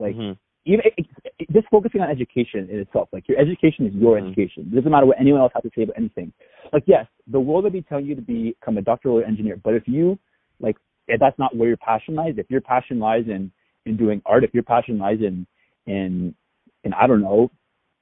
[0.00, 0.36] like Mhm.
[0.64, 1.06] even it, it,
[1.38, 3.08] it, just focusing on education in itself.
[3.12, 4.26] Like your education is your Mhm.
[4.26, 4.68] education.
[4.72, 6.32] It doesn't matter what anyone else has to say about anything.
[6.72, 9.74] Like yes, the world will be telling you to become a doctor or engineer, but
[9.74, 10.18] if you
[10.62, 10.76] like,
[11.08, 12.34] if that's not where your passion lies.
[12.36, 13.52] If your passion lies in
[13.84, 15.46] in doing art, if your passion lies in
[15.86, 16.34] in
[16.84, 17.50] in I don't know,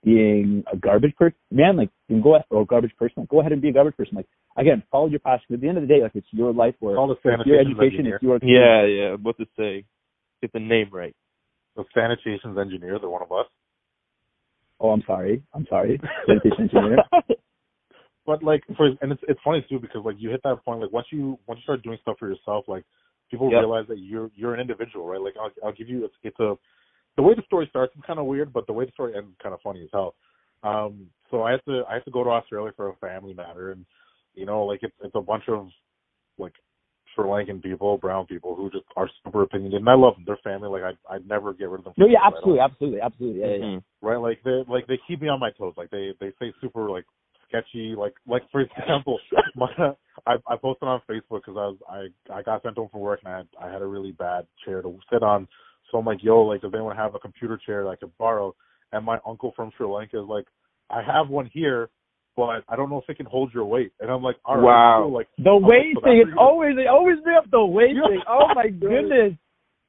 [0.05, 3.15] being a garbage person, man, like you can go ahead, or oh, a garbage person,
[3.23, 4.17] like, go ahead and be a garbage person.
[4.17, 5.55] Like again, follow your passion.
[5.55, 7.61] At the end of the day, like it's your life or Call the it's your
[7.61, 8.17] education, engineer.
[8.17, 9.17] it's your Yeah, yeah.
[9.21, 9.85] What to say?
[10.41, 11.15] Get the name right.
[11.77, 13.47] The sanitation's engineer, they're one of us.
[14.81, 16.99] Oh, I'm sorry, I'm sorry, sanitation engineer.
[18.31, 20.93] But like for and it's it's funny too because like you hit that point like
[20.93, 22.85] once you once you start doing stuff for yourself like
[23.29, 23.59] people Yep.
[23.59, 26.55] realize that you're you're an individual right like I'll I'll give you it's, it's a
[27.17, 29.31] the way the story starts is kind of weird but the way the story ends
[29.31, 30.15] is kind of funny as hell.
[30.63, 33.73] Um so I had to I had to go to Australia for a family matter
[33.73, 33.85] and
[34.35, 35.67] you know like it's it's a bunch of
[36.39, 36.55] like
[37.17, 40.23] Sri Lankan people, brown people who just are super opinionated and I love them.
[40.25, 41.95] They're family like I I'd never get rid of them.
[41.97, 43.41] No, yeah, absolutely, absolutely, absolutely.
[43.41, 43.65] Yeah, yeah.
[43.65, 43.83] Mhm.
[44.03, 44.21] right?
[44.21, 45.75] Like they like they keep me on my toes.
[45.77, 47.07] Like they they say super like
[47.51, 47.95] sketchy.
[47.97, 49.19] Like like for example,
[49.57, 49.67] my
[50.27, 53.21] I I posted on Facebook because I was I I got sent home from work
[53.25, 55.47] and I had I had a really bad chair to sit on.
[55.91, 58.55] So I'm like, yo, like does anyone have a computer chair that I could borrow?
[58.93, 60.47] And my uncle from Sri Lanka is like,
[60.91, 61.91] I have one here,
[62.37, 63.93] but I don't know if it can hold your weight.
[64.01, 65.03] And I'm like, all right, Wow.
[65.05, 65.13] cool.
[65.15, 67.65] like The I'm like, weight so thing that's is always they always bring up the
[67.65, 68.09] weight Yeah.
[68.09, 68.21] thing.
[68.29, 69.35] Oh my goodness,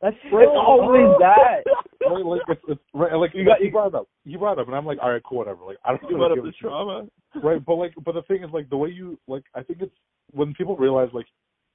[0.02, 0.44] that's Right.
[0.44, 1.64] it's always that.
[2.02, 4.08] Right, like it's, it's right, like You got- you brought it up.
[4.26, 5.64] You brought it up, and I'm like, all right, cool, whatever.
[5.64, 6.62] Like I don't You really brought give up the shit.
[6.62, 7.06] trauma.
[7.44, 9.94] right but like but the thing is like the way you like i think it's
[10.34, 11.28] when people realize like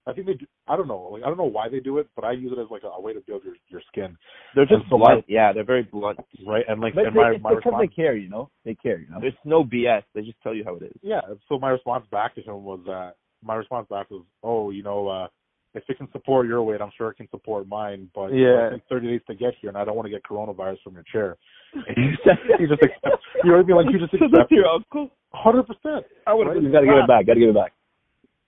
[0.06, 2.06] i think they do i don't know like i don't know why they do it
[2.14, 4.14] but i use it as like a, a way to build your your skin
[4.54, 5.24] They're just And so my- blunt.
[5.28, 6.18] Yeah, they're very blunt.
[6.46, 8.50] right and like But and they, my it's my because response they care, you know.
[8.66, 9.18] They care, you know.
[9.20, 10.02] There's no BS.
[10.14, 10.92] They just tell you how it is.
[11.02, 13.12] yeah so my response back to him was that
[13.42, 15.28] my response back was oh you know uh
[15.76, 18.68] if it can support your weight i'm sure it can support mine but Yeah.
[18.68, 20.94] it takes 30 days to get here and i don't want to get coronavirus from
[20.94, 21.36] your chair
[21.96, 24.66] you just accept, you know what i mean like you just So that's accept your
[24.66, 25.10] uncle.
[25.32, 26.56] hundred percent I would Right.
[26.56, 27.26] have You gotta give it back.
[27.26, 27.72] Gotta give it back.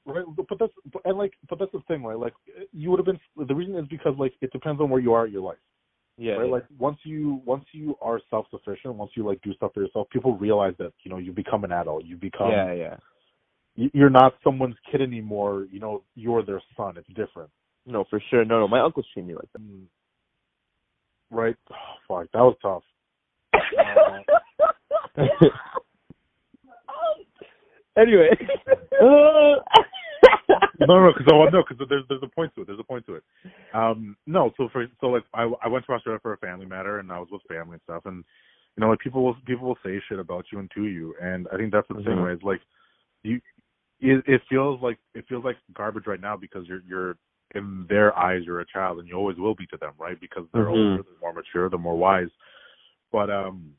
[0.07, 0.73] Right, but that's
[1.05, 2.19] and like but that's the thing, right?
[2.19, 2.33] Like
[2.73, 3.21] you would have been.
[3.47, 5.59] The reason is because like it depends on where you are in your life,
[6.17, 6.33] Yeah.
[6.35, 6.49] right?
[6.51, 10.09] Like once you once you are self sufficient, once you like do stuff for yourself,
[10.11, 12.05] people realize that you know you become an adult.
[12.07, 12.97] You become yeah, yeah.
[13.79, 15.67] You- you're not someone's kid anymore.
[15.71, 16.97] You know you're their son.
[16.97, 17.51] It's different,
[17.87, 18.45] No, for sure.
[18.45, 18.69] No, no.
[18.69, 19.63] My uncle's treating me like that.
[19.63, 19.85] Mm.
[21.31, 21.57] right?
[21.71, 21.75] Oh,
[22.09, 22.83] fuck, that was tough.
[27.97, 28.29] anyway.
[29.01, 29.63] no,
[30.81, 32.67] no, because no, because there's there's a point to it.
[32.67, 33.23] There's a point to it.
[33.75, 36.99] Um, no, so for so like I I went to Australia for a family matter,
[36.99, 38.25] and I was with family and stuff, and
[38.77, 41.47] you know like people will people will say shit about you and to you, and
[41.53, 42.25] I think that's the thing, Mhm.
[42.25, 42.33] right?
[42.35, 42.61] It's like
[43.23, 43.41] you,
[44.01, 47.17] it, it feels like it feels like garbage right now because you're you're
[47.55, 50.21] in their eyes you're a child, and you always will be to them, right?
[50.21, 50.71] Because they're Mhm.
[50.71, 52.31] older, they're more mature, they're more wise,
[53.13, 53.75] but um.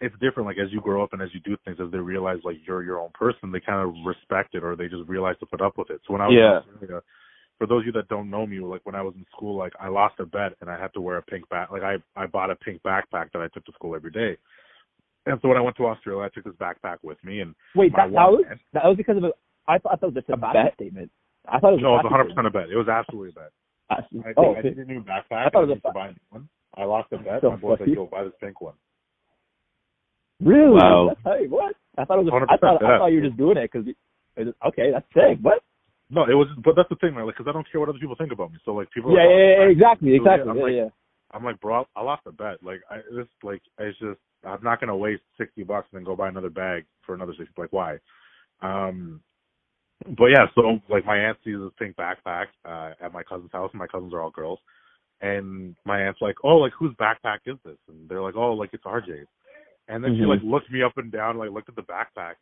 [0.00, 2.38] It's different, like as you grow up and as you do things, as they realize
[2.44, 5.46] like you're your own person, they kind of respect it or they just realize to
[5.46, 6.00] put up with it.
[6.06, 6.58] So when I was in Yeah.
[6.58, 7.02] Australia,
[7.58, 9.72] for those of you that don't know me, like when I was in school, like
[9.80, 11.72] I lost a bet and I had to wear a pink back.
[11.72, 14.36] Like I I bought a pink backpack that I took to school every day.
[15.28, 17.92] And so when I went to Australia, I took this backpack with me, and Wait,
[17.92, 19.30] my that, that was bet- that was because of a.
[19.66, 20.74] I thought I thought it was just a, A fashion bet?
[20.74, 21.10] statement.
[21.46, 22.70] I thought it was no, a it was 100 percent a bet.
[22.70, 23.52] It was absolutely a bet.
[24.08, 24.26] statement.
[24.26, 24.68] I, oh, I okay.
[24.68, 25.46] needed a new backpack.
[25.46, 26.48] I thought it and was a I needed to buy a new one.
[26.76, 27.40] I lost a bet.
[27.40, 27.94] So my boy's like, funny.
[27.94, 28.74] "Yo, buy this pink one."
[30.40, 30.78] really?
[30.80, 31.12] Wow.
[31.12, 31.74] That's how, what?
[31.96, 32.32] I thought it was.
[32.32, 33.86] A, 100%, I thought I thought you were just doing it because.
[34.38, 35.42] Okay, that's sick.
[35.42, 35.62] What?
[36.10, 37.26] no, it was, but that's the thing, man.
[37.26, 38.58] Like, because I don't care what other people think about me.
[38.64, 39.12] So like, people.
[39.12, 40.54] Yeah, are oh, like, yeah, oh, yeah, exactly, so, exactly.
[40.54, 40.88] Yeah, like- yeah.
[41.32, 42.62] I'm like, bro, I lost a bet.
[42.62, 46.16] Like, I this like it's just I'm not gonna waste sixty bucks and then go
[46.16, 47.54] buy another bag for another sixty.
[47.56, 47.98] Like, why?
[48.62, 49.20] Um,
[50.16, 53.70] but yeah, so like my aunt sees this pink backpack uh at my cousin's house,
[53.72, 54.58] and my cousins are all girls,
[55.20, 57.78] and my aunt's like, oh, like whose backpack is this?
[57.88, 59.26] And they're like, oh, like it's RJ's.
[59.88, 60.28] And then she Mhm.
[60.28, 62.34] like looked me up and down, like looked at the backpack,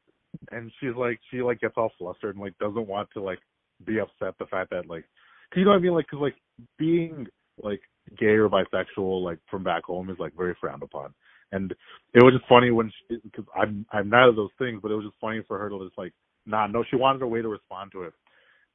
[0.51, 3.39] and she's like, she like gets all flustered and like doesn't want to like
[3.85, 5.05] be upset the fact that like,
[5.51, 6.37] cause you know what I mean, like, cause like
[6.79, 7.27] being
[7.63, 7.81] like
[8.19, 11.15] gay or bisexual like from back home is like very frowned upon.
[11.53, 11.73] And
[12.13, 14.95] it was just funny when she, because I'm I'm neither of those things, but it
[14.95, 16.13] was just funny for her to just like
[16.45, 16.85] not know.
[16.91, 18.13] She wanted a way to respond to it,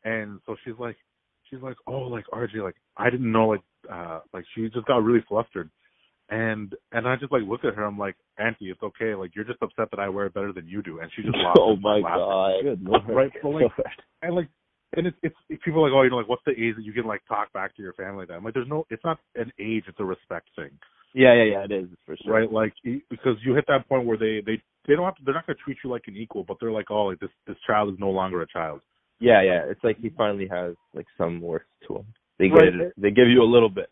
[0.04, 0.96] and so she's like,
[1.50, 3.62] she's like, oh, like RJ, like I didn't know, like
[3.92, 5.70] uh, like she just got really flustered,
[6.30, 7.84] and and I just like looked at her.
[7.84, 9.16] I'm like, Auntie, it's okay.
[9.16, 11.36] Like you're just upset that I wear it better than you do, and she just
[11.44, 11.58] laughed.
[11.60, 12.18] oh my laughed.
[12.18, 12.52] god.
[12.64, 13.02] Good lord.
[13.10, 13.72] Right, but, like,
[14.22, 14.48] and like
[14.98, 16.94] and it's it's people are like oh you know like what's the age that you
[16.94, 19.52] can like talk back to your family that I'm like there's no it's not an
[19.60, 20.72] age it's a respect thing
[21.14, 21.64] Yeah, yeah, yeah.
[21.66, 22.34] It is for sure.
[22.34, 22.74] right like
[23.10, 25.58] because you hit that point where they they they don't have to they're not going
[25.58, 28.00] to treat you like an equal but they're like oh like this this child is
[28.00, 28.82] no longer a child
[29.20, 29.62] Yeah, yeah.
[29.70, 32.06] It's like he finally has like some worth to him.
[32.40, 32.74] They get Right.
[32.74, 32.94] it.
[32.98, 33.90] They give you a little bit.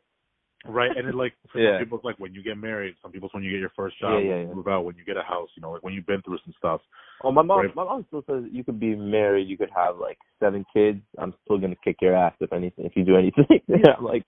[0.65, 1.73] Right and it like for Yeah.
[1.77, 3.71] some people it's like when you get married some people it's when you get your
[3.75, 5.71] first job Yeah, yeah, when you move out when you get a house you know
[5.71, 6.81] like when you've been through some stuff
[7.21, 7.59] Oh, my mom.
[7.59, 7.75] Right.
[7.75, 9.49] My mom still says you could be married.
[9.49, 11.01] You could have like seven kids.
[11.17, 12.85] I'm still gonna kick your ass if anything.
[12.85, 13.43] If you do anything.
[13.67, 14.23] yeah, I'm like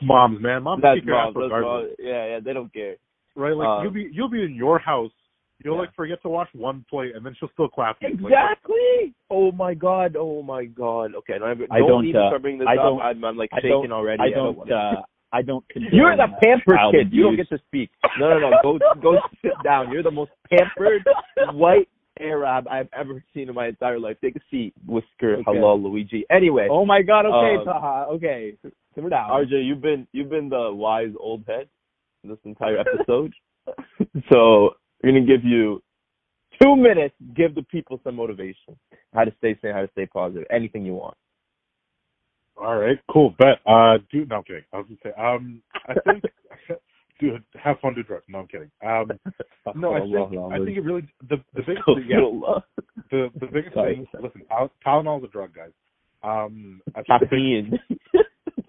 [0.00, 1.42] moms man moms that's kick your ass mom.
[1.42, 2.06] Regardless mom.
[2.06, 2.38] Yeah, yeah.
[2.44, 2.94] They don't care.
[3.34, 5.10] right like Um, you'll be you'll be in your house
[5.64, 5.80] you'll Yeah.
[5.80, 9.12] like forget to wash one plate and then she'll still clap you Like, Exactly.
[9.28, 10.14] Oh my god.
[10.16, 11.16] Oh my god.
[11.16, 11.34] Okay.
[11.40, 12.84] No, I don't, even uh, start bringing this I up.
[12.84, 14.22] don't- I'm, I'm like I shaking don't- already.
[14.22, 14.70] I don't.
[14.70, 15.02] Uh,
[15.36, 15.64] I don't.
[15.74, 17.12] You're the pampered kid.
[17.12, 17.90] You don't get to speak.
[18.18, 18.50] No, no, no.
[18.62, 19.92] Go, go sit down.
[19.92, 21.04] You're the most pampered
[21.52, 24.16] white Arab I've ever seen in my entire life.
[24.22, 25.34] Take a seat, Whisker.
[25.34, 25.42] Okay.
[25.46, 26.24] Hello, Luigi.
[26.30, 27.26] Anyway, Oh my God.
[27.26, 28.06] Okay, Um, Taha.
[28.12, 28.54] Okay,
[28.94, 29.28] simmer down.
[29.30, 31.68] RJ, you've been you've been the wise old head
[32.24, 33.34] this entire episode.
[34.30, 34.70] so
[35.02, 35.82] we're gonna give you
[36.62, 37.14] two minutes.
[37.34, 38.78] Give the people some motivation.
[39.12, 39.74] How to stay sane.
[39.74, 40.46] How to stay positive.
[40.50, 41.16] Anything you want.
[42.56, 43.34] All right, cool.
[43.38, 43.58] Bet.
[43.66, 44.62] Uh, dude, no, I'm kidding.
[44.72, 46.24] I was gonna say, um, I think,
[47.20, 48.24] dude, have fun, do drugs.
[48.28, 48.70] No, I'm kidding.
[48.84, 49.10] Um,
[49.76, 52.20] no, I think, I think it really the the biggest thing, yeah,
[53.10, 54.06] the the biggest thing.
[54.22, 55.72] Listen, Tyl- Tylenol is a drug, guys.
[56.22, 57.78] Um, I think Caffeine.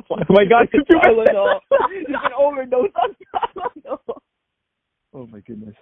[0.09, 1.25] Oh my God, Tylenol.
[1.25, 1.59] Tylenol.
[1.91, 3.99] You can overdose on Tylenol.
[5.13, 5.75] Oh my goodness.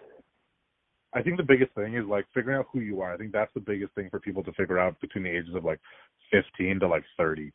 [1.13, 3.13] I think the biggest thing is like figuring out who you are.
[3.13, 5.63] I think that's the biggest thing for people to figure out between the ages of
[5.63, 5.79] like
[6.31, 7.51] 15 to like 30.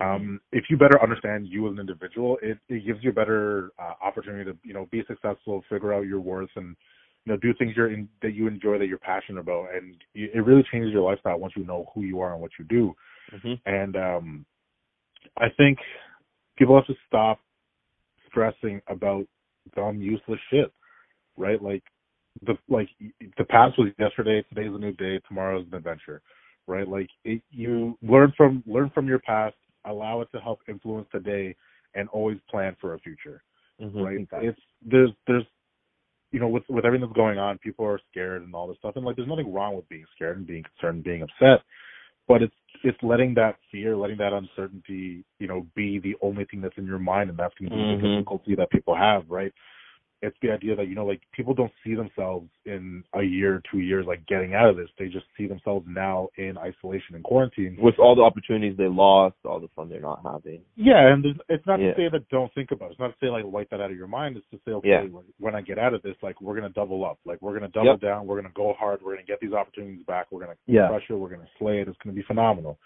[0.00, 3.70] Um, if you better understand you as an individual, it, it gives you a better
[3.78, 6.76] uh, opportunity to you know be successful, figure out your worth, and
[7.24, 10.44] you know do things you're in, that you enjoy, that you're passionate about, and it
[10.44, 12.94] really changes your lifestyle once you know who you are and what you do.
[13.32, 13.60] Mhm.
[13.64, 14.46] And um,
[15.38, 15.78] I think
[16.56, 17.40] people have to stop
[18.28, 19.26] stressing about
[19.74, 20.72] dumb, useless shit,
[21.36, 21.62] right?
[21.62, 21.82] Like
[22.42, 22.88] the like
[23.38, 26.22] the past was yesterday, today's a new day, tomorrow's an adventure,
[26.66, 26.86] right?
[26.86, 31.54] Like it, you learn from learn from your past, allow it to help influence today,
[31.94, 33.42] and always plan for a future,
[33.80, 34.04] Mhm.
[34.04, 34.18] right?
[34.18, 34.48] Exactly.
[34.48, 35.44] It's there's there's
[36.32, 38.96] you know with with everything that's going on, people are scared and all this stuff,
[38.96, 41.64] and like there's nothing wrong with being scared and being concerned and being upset,
[42.28, 46.60] but it's it's letting that fear, letting that uncertainty, you know, be the only thing
[46.60, 48.16] that's in your mind, and that's going to be the Mhm.
[48.16, 49.52] difficulty that people have, right?
[50.22, 53.80] It's the idea that you know, like people don't see themselves in a year, two
[53.80, 54.88] years, like getting out of this.
[54.98, 57.76] They just see themselves now in isolation and quarantine.
[57.78, 60.62] With all the opportunities they lost, all the fun they're not having.
[60.74, 61.90] Yeah, and it's not Yeah.
[61.92, 62.90] to say that don't think about it.
[62.92, 64.36] It's not to say like wipe that out of your mind.
[64.38, 65.20] It's to say okay, Yeah.
[65.38, 67.18] when I get out of this, like we're gonna double up.
[67.26, 68.00] Like we're gonna double Yep.
[68.00, 68.26] down.
[68.26, 69.02] We're gonna go hard.
[69.02, 70.28] We're gonna get these opportunities back.
[70.32, 70.88] We're gonna Yeah.
[70.88, 71.14] crush it.
[71.14, 71.88] We're gonna slay it.
[71.88, 72.78] It's gonna be phenomenal.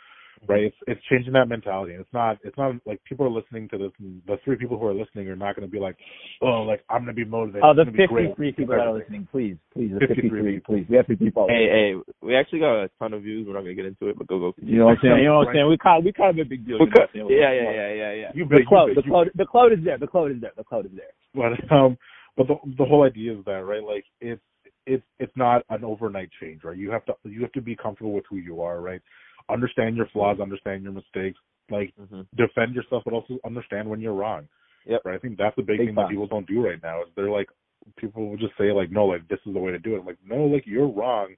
[0.49, 0.65] Right?
[0.65, 1.93] It's it's changing that mentality.
[1.93, 3.91] And it's not it's not like people are listening to this.
[3.99, 5.97] And the three people who are listening are not gonna be like,
[6.43, 7.63] oh, like I'm gonna be motivated.
[7.65, 8.29] Oh, the gonna be great.
[8.31, 10.87] 53 people that are listening, please, please, the 53 53, please.
[10.89, 11.53] We have 50 followers.
[11.53, 13.47] Hey, hey, we actually got a ton of views.
[13.47, 14.55] We're not gonna get into it, but go go.
[14.59, 15.19] You know what I'm saying?
[15.19, 15.69] You know what I'm saying?
[15.69, 16.79] We kind of, we kind of a big deal.
[16.79, 17.29] You know what I'm saying?
[17.31, 18.31] Yeah, yeah, yeah, yeah, yeah.
[18.35, 19.99] You The bet, you cloud, the you cloud, the cloud is there.
[19.99, 20.53] The cloud is there.
[20.57, 21.13] The cloud is there.
[21.35, 21.97] but um
[22.37, 24.41] but the the whole idea is that right like it's
[24.87, 28.13] it's it's not an overnight change right you have to you have to be comfortable
[28.13, 29.03] with who you are right
[29.49, 31.39] understand your flaws understand your mistakes
[31.71, 32.27] like Mhm.
[32.37, 34.49] defend yourself but also understand when you're wrong.
[34.87, 35.03] Yep.
[35.05, 35.15] right?
[35.15, 37.31] I think that's the big, Big thing that people don't do right now is they're
[37.31, 37.51] like
[37.97, 40.01] people will just say like no like this is the way to do it.
[40.01, 41.37] I'm like no like you're wrong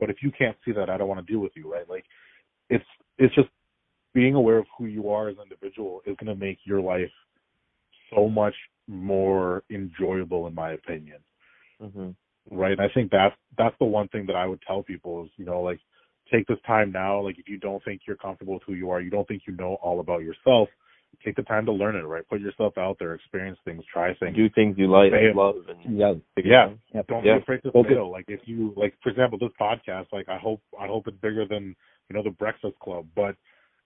[0.00, 1.88] but if you can't see that i don't want to deal with you right?
[1.88, 2.04] Like
[2.70, 2.84] it's
[3.18, 3.48] it's just
[4.14, 7.10] being aware of who you are as an individual is going to make your life
[8.14, 8.54] so much
[8.86, 11.18] more enjoyable in my opinion.
[11.82, 12.14] Mhm.
[12.50, 12.72] right?
[12.72, 15.44] And i think that's that's the one thing that i would tell people is you
[15.44, 15.80] know like
[16.32, 17.20] take this time now.
[17.20, 19.54] Like if you don't think you're comfortable with who you are, you don't think you
[19.56, 20.68] know all about yourself,
[21.24, 22.26] take the time to learn it, right?
[22.28, 24.36] Put yourself out there, experience things, try things.
[24.36, 25.34] Do things you like, Fail.
[25.36, 26.14] love, and Yeah.
[26.36, 26.70] Yeah.
[26.94, 27.06] Yep.
[27.08, 27.36] Don't Yeah.
[27.36, 27.92] be afraid to Focus.
[27.92, 28.10] fail.
[28.10, 31.44] Like if you like for example this podcast, like I hope I hope it's bigger
[31.46, 31.74] than,
[32.08, 33.06] you know, the Breakfast Club.
[33.16, 33.36] But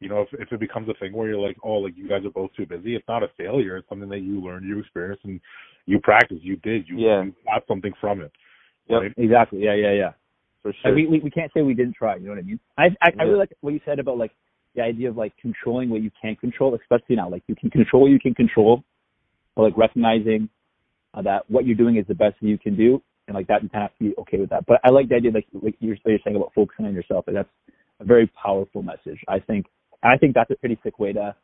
[0.01, 2.24] you know, if if it becomes a thing where you're like, Oh, like you guys
[2.24, 3.76] are both too busy, it's not a failure.
[3.76, 5.40] It's something that you learned, you experienced and
[5.86, 7.22] you practiced, you did, you, Yeah.
[7.22, 8.32] you got something from it.
[8.88, 9.01] Yep.
[9.03, 9.12] Right?
[9.16, 9.61] Exactly.
[9.64, 10.12] Yeah, yeah, yeah.
[10.62, 10.92] For sure.
[10.92, 12.16] Like, we, we we can't say we didn't try.
[12.16, 12.60] You know what I mean?
[12.78, 14.32] I I, I really like what you said about like
[14.74, 17.28] the idea of like controlling what you can't control, especially now.
[17.28, 18.82] Like you can control what you can control,
[19.54, 20.48] but like recognizing
[21.14, 23.62] uh, that what you're doing is the best that you can do, and like that
[23.62, 24.64] you kind of have to be okay with that.
[24.66, 27.24] But I like the idea, like like you're, you're saying about focusing on yourself.
[27.26, 27.50] Like that's
[28.00, 29.20] a very powerful message.
[29.28, 29.66] I think
[30.02, 31.34] I think that's a pretty sick way to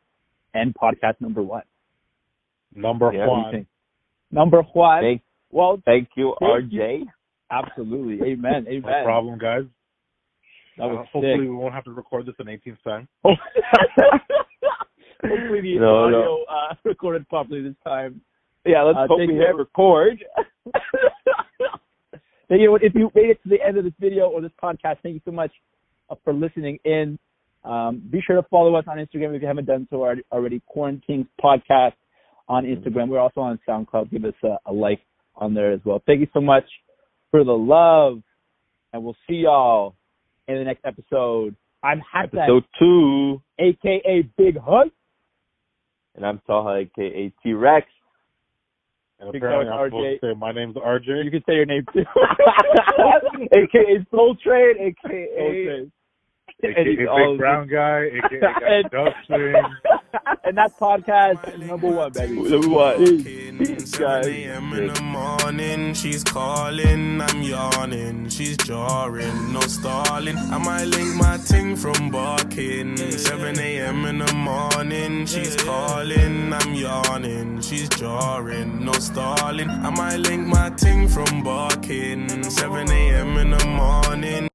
[0.55, 1.63] end podcast number one.
[2.73, 3.67] Number Yeah, What do you one.
[4.31, 5.01] Number one.
[5.01, 7.09] Thank, well, thank you, Thank you.
[7.51, 7.67] RJ.
[7.67, 8.27] absolutely.
[8.31, 8.65] Amen.
[8.67, 8.81] Amen.
[8.85, 9.63] No problem, guys.
[10.77, 11.39] That was Uh, hopefully sick.
[11.41, 13.07] we won't have to record this an 18th time.
[15.23, 16.45] Hopefully the No, audio no.
[16.49, 18.21] Uh, recorded properly this time.
[18.65, 19.35] Yeah, let's Uh, hope we you.
[19.39, 20.23] hit record.
[22.47, 22.75] Thank you.
[22.77, 25.21] If you made it to the end of this video or this podcast, thank you
[25.23, 25.51] so much
[26.09, 27.19] uh, for listening in.
[27.63, 30.23] Um, be sure to follow us on Instagram if you haven't done so already.
[30.31, 31.93] already Quarantine Podcast
[32.47, 33.07] on Instagram.
[33.09, 34.09] We're also on SoundCloud.
[34.09, 34.99] Give us a, a like
[35.35, 36.01] on there as well.
[36.07, 36.63] Thank you so much
[37.31, 38.21] for the love,
[38.93, 39.95] and we'll see y'all
[40.47, 41.55] in the next episode.
[41.83, 43.41] I'm Hassan, Episode two.
[43.59, 44.89] aka Big Hug.
[46.15, 47.87] And I'm Taha, aka T Rex.
[49.19, 50.19] And Big apparently I'm supposed RJ.
[50.19, 51.23] to say my name's RJ.
[51.25, 52.03] You can say your name too.
[53.53, 55.91] aka Soul Trade, aka
[56.63, 57.37] aka Eddie Big Oliver.
[57.37, 59.55] Brown Guy, aka And- Dustin.
[60.43, 62.35] and that's podcast number one, baby.
[62.67, 62.97] What?
[62.97, 64.27] Peace, 7 guys.
[64.27, 64.73] a.m.
[64.73, 70.37] in the morning, she's calling, I'm yawning, she's jarring, no stalling.
[70.37, 72.97] I might link my ting from barking.
[72.97, 74.05] 7 a.m.
[74.05, 79.69] in the morning, she's calling, I'm yawning, she's jarring, no stalling.
[79.69, 82.43] I might link my ting from barking.
[82.43, 83.37] 7 a.m.
[83.37, 84.48] in the morning,